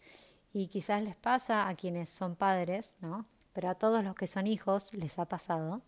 y 0.52 0.66
quizás 0.68 1.02
les 1.02 1.16
pasa 1.16 1.68
a 1.68 1.74
quienes 1.74 2.08
son 2.08 2.36
padres, 2.36 2.96
¿no? 3.00 3.26
Pero 3.52 3.68
a 3.70 3.74
todos 3.74 4.04
los 4.04 4.14
que 4.14 4.26
son 4.26 4.46
hijos 4.46 4.92
les 4.94 5.18
ha 5.18 5.26
pasado. 5.26 5.82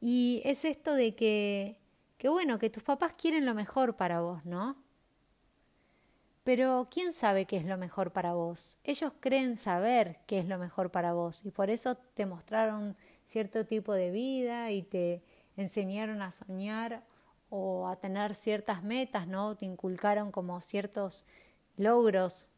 Y 0.00 0.42
es 0.44 0.64
esto 0.64 0.94
de 0.94 1.14
que, 1.14 1.78
que 2.18 2.28
bueno, 2.28 2.58
que 2.58 2.70
tus 2.70 2.82
papás 2.82 3.14
quieren 3.14 3.46
lo 3.46 3.54
mejor 3.54 3.96
para 3.96 4.20
vos, 4.20 4.44
¿no? 4.44 4.76
Pero 6.44 6.88
¿quién 6.90 7.14
sabe 7.14 7.46
qué 7.46 7.56
es 7.56 7.64
lo 7.64 7.78
mejor 7.78 8.12
para 8.12 8.34
vos? 8.34 8.78
Ellos 8.84 9.12
creen 9.20 9.56
saber 9.56 10.18
qué 10.26 10.40
es 10.40 10.46
lo 10.46 10.58
mejor 10.58 10.90
para 10.90 11.14
vos 11.14 11.44
y 11.44 11.50
por 11.50 11.70
eso 11.70 11.96
te 11.96 12.26
mostraron 12.26 12.96
cierto 13.24 13.64
tipo 13.64 13.94
de 13.94 14.10
vida 14.10 14.70
y 14.70 14.82
te 14.82 15.22
enseñaron 15.56 16.20
a 16.20 16.32
soñar 16.32 17.02
o 17.48 17.88
a 17.88 17.96
tener 17.96 18.34
ciertas 18.34 18.82
metas, 18.82 19.26
¿no? 19.26 19.56
Te 19.56 19.64
inculcaron 19.64 20.30
como 20.32 20.60
ciertos 20.60 21.24
logros 21.76 22.48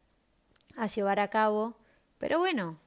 a 0.77 0.87
llevar 0.87 1.19
a 1.19 1.29
cabo. 1.29 1.75
Pero 2.17 2.39
bueno, 2.39 2.79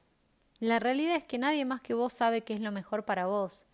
la 0.59 0.79
realidad 0.79 1.17
es 1.17 1.23
que 1.23 1.37
nadie 1.37 1.65
más 1.65 1.81
que 1.81 1.93
vos 1.93 2.13
sabe 2.13 2.41
qué 2.41 2.53
es 2.53 2.61
lo 2.61 2.71
mejor 2.71 3.05
para 3.05 3.27
vos. 3.27 3.67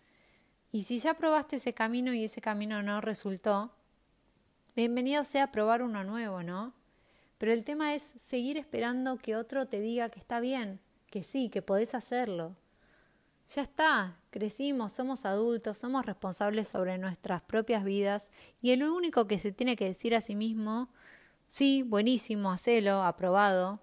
Y 0.70 0.82
si 0.82 0.98
ya 0.98 1.14
probaste 1.14 1.56
ese 1.56 1.72
camino 1.72 2.12
y 2.12 2.24
ese 2.24 2.42
camino 2.42 2.82
no 2.82 3.00
resultó, 3.00 3.72
bienvenido 4.76 5.24
sea 5.24 5.44
a 5.44 5.52
probar 5.52 5.82
uno 5.82 6.04
nuevo, 6.04 6.42
¿no? 6.42 6.74
Pero 7.38 7.52
el 7.52 7.64
tema 7.64 7.94
es 7.94 8.02
seguir 8.02 8.58
esperando 8.58 9.16
que 9.16 9.36
otro 9.36 9.66
te 9.66 9.80
diga 9.80 10.10
que 10.10 10.18
está 10.18 10.40
bien, 10.40 10.80
que 11.10 11.22
sí, 11.22 11.48
que 11.48 11.62
podés 11.62 11.94
hacerlo. 11.94 12.56
Ya 13.54 13.62
está, 13.62 14.18
crecimos, 14.30 14.92
somos 14.92 15.24
adultos, 15.24 15.78
somos 15.78 16.04
responsables 16.04 16.68
sobre 16.68 16.98
nuestras 16.98 17.40
propias 17.40 17.82
vidas 17.82 18.30
y 18.60 18.72
el 18.72 18.82
único 18.82 19.26
que 19.26 19.38
se 19.38 19.52
tiene 19.52 19.74
que 19.74 19.86
decir 19.86 20.14
a 20.14 20.20
sí 20.20 20.34
mismo, 20.34 20.90
sí, 21.46 21.82
buenísimo, 21.82 22.50
hacelo, 22.50 23.02
aprobado, 23.04 23.80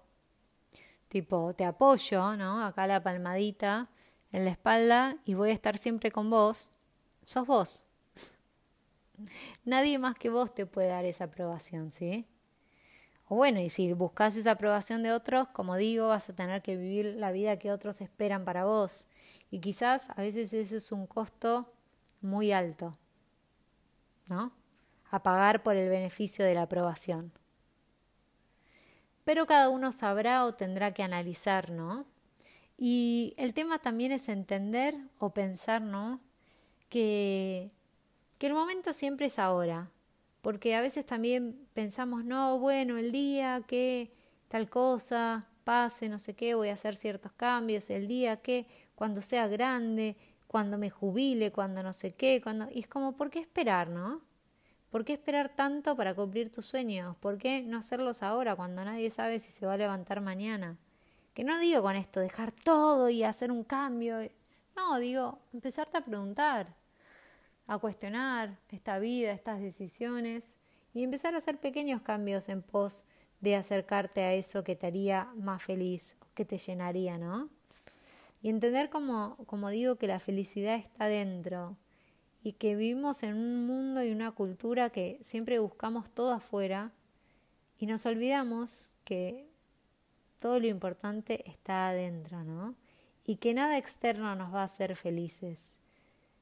tipo, 1.08 1.52
te 1.54 1.64
apoyo, 1.64 2.36
¿no? 2.36 2.64
Acá 2.64 2.86
la 2.86 3.02
palmadita 3.02 3.88
en 4.32 4.44
la 4.44 4.50
espalda 4.50 5.16
y 5.24 5.34
voy 5.34 5.50
a 5.50 5.54
estar 5.54 5.78
siempre 5.78 6.10
con 6.10 6.30
vos, 6.30 6.72
sos 7.24 7.46
vos. 7.46 7.84
Nadie 9.64 9.98
más 9.98 10.16
que 10.16 10.30
vos 10.30 10.54
te 10.54 10.66
puede 10.66 10.88
dar 10.88 11.04
esa 11.04 11.24
aprobación, 11.24 11.92
¿sí? 11.92 12.26
O 13.28 13.36
bueno, 13.36 13.60
y 13.60 13.68
si 13.68 13.92
buscas 13.92 14.36
esa 14.36 14.52
aprobación 14.52 15.02
de 15.02 15.12
otros, 15.12 15.48
como 15.48 15.76
digo, 15.76 16.08
vas 16.08 16.28
a 16.28 16.34
tener 16.34 16.62
que 16.62 16.76
vivir 16.76 17.16
la 17.16 17.32
vida 17.32 17.58
que 17.58 17.72
otros 17.72 18.00
esperan 18.00 18.44
para 18.44 18.64
vos. 18.64 19.06
Y 19.50 19.60
quizás 19.60 20.10
a 20.10 20.22
veces 20.22 20.52
ese 20.52 20.76
es 20.76 20.92
un 20.92 21.06
costo 21.06 21.72
muy 22.20 22.52
alto, 22.52 22.96
¿no? 24.28 24.52
A 25.10 25.22
pagar 25.22 25.62
por 25.62 25.74
el 25.74 25.88
beneficio 25.88 26.44
de 26.44 26.54
la 26.54 26.62
aprobación. 26.62 27.32
Pero 29.26 29.44
cada 29.44 29.70
uno 29.70 29.90
sabrá 29.90 30.44
o 30.44 30.54
tendrá 30.54 30.94
que 30.94 31.02
analizar, 31.02 31.72
¿no? 31.72 32.06
Y 32.78 33.34
el 33.38 33.54
tema 33.54 33.80
también 33.80 34.12
es 34.12 34.28
entender 34.28 34.94
o 35.18 35.30
pensar, 35.30 35.82
¿no? 35.82 36.20
Que, 36.88 37.72
que 38.38 38.46
el 38.46 38.54
momento 38.54 38.92
siempre 38.92 39.26
es 39.26 39.40
ahora, 39.40 39.90
porque 40.42 40.76
a 40.76 40.80
veces 40.80 41.04
también 41.04 41.66
pensamos, 41.74 42.24
no, 42.24 42.60
bueno, 42.60 42.98
el 42.98 43.10
día 43.10 43.64
que 43.66 44.12
tal 44.46 44.70
cosa 44.70 45.48
pase, 45.64 46.08
no 46.08 46.20
sé 46.20 46.36
qué, 46.36 46.54
voy 46.54 46.68
a 46.68 46.74
hacer 46.74 46.94
ciertos 46.94 47.32
cambios, 47.32 47.90
el 47.90 48.06
día 48.06 48.36
que 48.36 48.68
cuando 48.94 49.20
sea 49.22 49.48
grande, 49.48 50.16
cuando 50.46 50.78
me 50.78 50.88
jubile, 50.88 51.50
cuando 51.50 51.82
no 51.82 51.92
sé 51.92 52.12
qué, 52.12 52.40
cuando... 52.40 52.68
Y 52.70 52.78
es 52.78 52.86
como, 52.86 53.16
¿por 53.16 53.30
qué 53.30 53.40
esperar, 53.40 53.88
no? 53.88 54.22
¿Por 54.96 55.04
qué 55.04 55.12
esperar 55.12 55.54
tanto 55.54 55.94
para 55.94 56.14
cumplir 56.14 56.50
tus 56.50 56.64
sueños? 56.64 57.14
¿Por 57.18 57.36
qué 57.36 57.60
no 57.60 57.76
hacerlos 57.76 58.22
ahora 58.22 58.56
cuando 58.56 58.82
nadie 58.82 59.10
sabe 59.10 59.38
si 59.38 59.52
se 59.52 59.66
va 59.66 59.74
a 59.74 59.76
levantar 59.76 60.22
mañana? 60.22 60.78
Que 61.34 61.44
no 61.44 61.58
digo 61.58 61.82
con 61.82 61.96
esto 61.96 62.18
dejar 62.18 62.50
todo 62.50 63.10
y 63.10 63.22
hacer 63.22 63.52
un 63.52 63.62
cambio. 63.62 64.16
No, 64.74 64.98
digo, 64.98 65.38
empezarte 65.52 65.98
a 65.98 66.00
preguntar, 66.00 66.74
a 67.66 67.76
cuestionar 67.76 68.56
esta 68.70 68.98
vida, 68.98 69.32
estas 69.32 69.60
decisiones 69.60 70.56
y 70.94 71.02
empezar 71.02 71.34
a 71.34 71.38
hacer 71.38 71.60
pequeños 71.60 72.00
cambios 72.00 72.48
en 72.48 72.62
pos 72.62 73.04
de 73.42 73.54
acercarte 73.54 74.22
a 74.22 74.32
eso 74.32 74.64
que 74.64 74.76
te 74.76 74.86
haría 74.86 75.30
más 75.36 75.62
feliz, 75.62 76.16
que 76.32 76.46
te 76.46 76.56
llenaría, 76.56 77.18
¿no? 77.18 77.50
Y 78.40 78.48
entender, 78.48 78.88
como, 78.88 79.36
como 79.44 79.68
digo, 79.68 79.96
que 79.96 80.06
la 80.06 80.20
felicidad 80.20 80.76
está 80.76 81.04
dentro 81.04 81.76
y 82.46 82.52
que 82.52 82.76
vivimos 82.76 83.24
en 83.24 83.34
un 83.34 83.66
mundo 83.66 84.04
y 84.04 84.12
una 84.12 84.30
cultura 84.30 84.90
que 84.90 85.18
siempre 85.20 85.58
buscamos 85.58 86.08
todo 86.10 86.30
afuera 86.30 86.92
y 87.76 87.86
nos 87.86 88.06
olvidamos 88.06 88.92
que 89.02 89.48
todo 90.38 90.60
lo 90.60 90.68
importante 90.68 91.42
está 91.50 91.88
adentro, 91.88 92.44
¿no? 92.44 92.76
Y 93.24 93.38
que 93.38 93.52
nada 93.52 93.76
externo 93.76 94.36
nos 94.36 94.54
va 94.54 94.60
a 94.60 94.66
hacer 94.66 94.94
felices. 94.94 95.74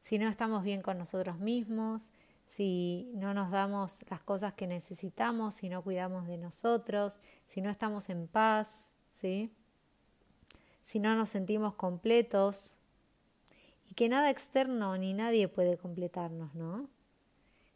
Si 0.03 0.19
no 0.19 0.29
estamos 0.29 0.63
bien 0.63 0.83
con 0.83 0.99
nosotros 0.99 1.39
mismos, 1.39 2.11
si 2.47 3.11
no 3.15 3.33
nos 3.33 3.51
damos 3.51 4.01
las 4.11 4.21
cosas 4.21 4.53
que 4.53 4.67
necesitamos, 4.67 5.55
si 5.55 5.71
no 5.71 5.81
cuidamos 5.81 6.27
de 6.27 6.37
nosotros, 6.37 7.19
si 7.47 7.63
no 7.63 7.71
estamos 7.71 8.11
en 8.11 8.29
paz, 8.29 8.93
¿sí? 9.15 9.51
Si 10.83 10.99
no 10.99 11.15
nos 11.15 11.31
sentimos 11.31 11.77
completos 11.77 12.77
que 13.95 14.09
nada 14.09 14.31
externo 14.31 14.97
ni 14.99 15.15
nadie 15.15 15.49
puede 15.49 15.77
completarnos, 15.77 16.55
¿no? 16.55 16.89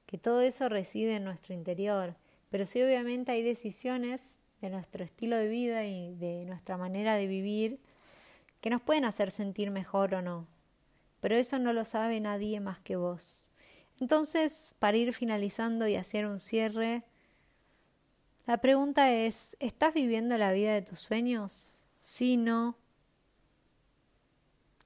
Que 0.07 0.19
todo 0.19 0.41
eso 0.41 0.69
reside 0.69 1.17
en 1.17 1.25
nuestro 1.25 1.55
interior, 1.55 2.17
pero 2.51 2.67
sí 2.67 2.83
obviamente 2.83 3.33
hay 3.33 3.43
decisiones 3.43 4.39
de 4.61 4.71
nuestro 4.71 5.05
estilo 5.05 5.37
de 5.37 5.49
vida 5.49 5.85
y 5.85 6.15
de 6.15 6.45
nuestra 6.47 6.77
manera 6.77 7.15
de 7.15 7.27
vivir 7.27 7.81
que 8.61 8.71
nos 8.71 8.83
pueden 8.83 9.05
hacer 9.05 9.31
sentir 9.31 9.71
mejor 9.71 10.15
o 10.15 10.23
no. 10.23 10.47
Pero 11.21 11.37
eso 11.37 11.59
no 11.59 11.73
lo 11.73 11.85
sabe 11.85 12.21
nadie 12.21 12.61
más 12.61 12.81
que 12.81 12.97
vos. 12.97 13.51
Entonces, 14.01 14.75
para 14.79 14.97
ir 14.97 15.13
finalizando 15.13 15.87
y 15.89 15.97
hacer 15.97 16.27
un 16.27 16.39
cierre, 16.39 17.05
la 18.47 18.59
pregunta 18.59 19.13
es, 19.13 19.57
¿estás 19.61 19.95
viviendo 19.95 20.39
la 20.39 20.53
vida 20.53 20.73
de 20.73 20.83
tus 20.83 21.01
sueños? 21.01 21.83
Sí, 22.01 22.37
no. 22.37 22.77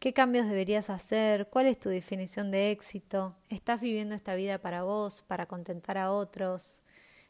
¿Qué 0.02 0.12
cambios 0.12 0.48
deberías 0.48 0.90
hacer? 0.90 1.46
¿Cuál 1.48 1.66
es 1.66 1.78
tu 1.78 1.88
definición 1.88 2.50
de 2.50 2.72
éxito? 2.72 3.36
¿Estás 3.50 3.80
viviendo 3.80 4.16
esta 4.16 4.34
vida 4.34 4.58
para 4.58 4.82
vos, 4.82 5.22
para 5.22 5.46
contentar 5.46 5.96
a 5.96 6.10
otros? 6.10 6.82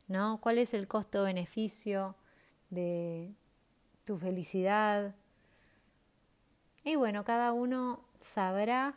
¿No? 0.09 0.41
¿Cuál 0.41 0.57
es 0.57 0.73
el 0.73 0.89
costo-beneficio? 0.89 2.17
de 2.71 3.35
tu 4.07 4.17
felicidad. 4.17 5.15
Y 6.83 6.97
bueno, 6.97 7.27
cada 7.27 7.53
uno 7.53 8.09
sabrá 8.21 8.95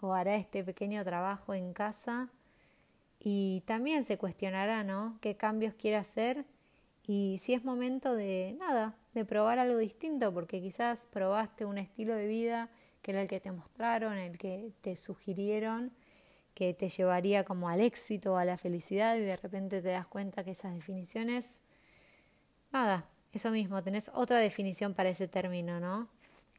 o 0.00 0.14
hará 0.14 0.34
este 0.34 0.64
pequeño 0.64 1.04
trabajo 1.04 1.54
en 1.54 1.74
casa 1.74 2.28
y 3.20 3.62
también 3.66 4.02
se 4.02 4.18
cuestionará, 4.18 4.82
¿no? 4.82 5.16
¿Qué 5.20 5.36
cambios 5.36 5.74
quiere 5.74 5.96
hacer? 5.96 6.44
Y 7.06 7.36
si 7.38 7.54
es 7.54 7.64
momento 7.64 8.16
de 8.16 8.56
nada, 8.58 8.96
de 9.14 9.24
probar 9.24 9.60
algo 9.60 9.78
distinto, 9.78 10.34
porque 10.34 10.60
quizás 10.60 11.06
probaste 11.12 11.64
un 11.64 11.78
estilo 11.78 12.16
de 12.16 12.26
vida 12.26 12.68
que 13.02 13.10
era 13.10 13.22
el 13.22 13.28
que 13.28 13.40
te 13.40 13.52
mostraron, 13.52 14.16
el 14.16 14.38
que 14.38 14.72
te 14.80 14.96
sugirieron, 14.96 15.92
que 16.54 16.74
te 16.74 16.88
llevaría 16.88 17.44
como 17.44 17.68
al 17.68 17.80
éxito 17.80 18.36
a 18.36 18.44
la 18.44 18.56
felicidad 18.56 19.16
y 19.16 19.20
de 19.20 19.36
repente 19.36 19.82
te 19.82 19.88
das 19.88 20.06
cuenta 20.06 20.44
que 20.44 20.52
esas 20.52 20.74
definiciones, 20.74 21.62
nada, 22.72 23.06
eso 23.32 23.50
mismo, 23.50 23.82
tenés 23.82 24.10
otra 24.14 24.38
definición 24.38 24.94
para 24.94 25.10
ese 25.10 25.28
término, 25.28 25.80
¿no? 25.80 26.08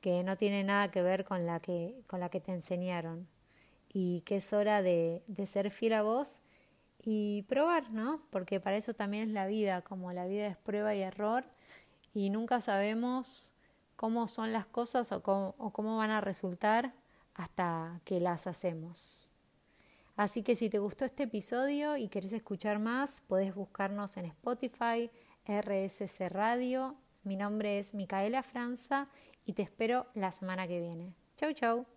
Que 0.01 0.23
no 0.23 0.35
tiene 0.37 0.63
nada 0.63 0.91
que 0.91 1.01
ver 1.01 1.23
con 1.23 1.45
la 1.45 1.59
que, 1.59 2.01
con 2.07 2.19
la 2.19 2.29
que 2.29 2.41
te 2.41 2.51
enseñaron. 2.51 3.27
Y 3.95 4.21
que 4.21 4.37
es 4.37 4.51
hora 4.53 4.81
de, 4.81 5.21
de 5.27 5.45
ser 5.45 5.69
fiel 5.69 5.93
a 5.93 6.01
vos 6.01 6.41
y 7.05 7.43
probar, 7.43 7.91
¿no? 7.91 8.19
Porque 8.31 8.59
para 8.59 8.77
eso 8.77 8.93
también 8.93 9.29
es 9.29 9.29
la 9.29 9.45
vida, 9.45 9.81
como 9.83 10.11
la 10.13 10.25
vida 10.25 10.47
es 10.47 10.57
prueba 10.57 10.95
y 10.95 11.01
error 11.01 11.45
y 12.13 12.29
nunca 12.29 12.61
sabemos 12.61 13.52
cómo 14.03 14.27
son 14.27 14.51
las 14.51 14.65
cosas 14.65 15.13
o 15.13 15.23
cómo, 15.23 15.95
van 15.95 16.11
a 16.11 16.19
resultar 16.19 16.93
hasta 17.35 18.01
que 18.03 18.19
las 18.19 18.47
hacemos. 18.47 19.31
Así 20.17 20.43
que 20.43 20.57
si 20.57 20.69
te 20.69 20.77
gustó 20.77 21.05
este 21.05 21.23
episodio 21.23 21.95
y 21.95 22.09
querés 22.09 22.33
escuchar 22.33 22.79
más, 22.79 23.21
podés 23.21 23.55
buscarnos 23.55 24.17
en 24.17 24.25
Spotify, 24.25 25.09
RSC 25.47 26.27
Radio. 26.27 26.97
Mi 27.23 27.37
nombre 27.37 27.79
es 27.79 27.93
Micaela 27.93 28.43
Franza 28.43 29.05
y 29.45 29.53
te 29.53 29.61
espero 29.61 30.07
la 30.15 30.33
semana 30.33 30.67
que 30.67 30.81
viene. 30.81 31.15
Chau, 31.37 31.53
chau. 31.53 31.92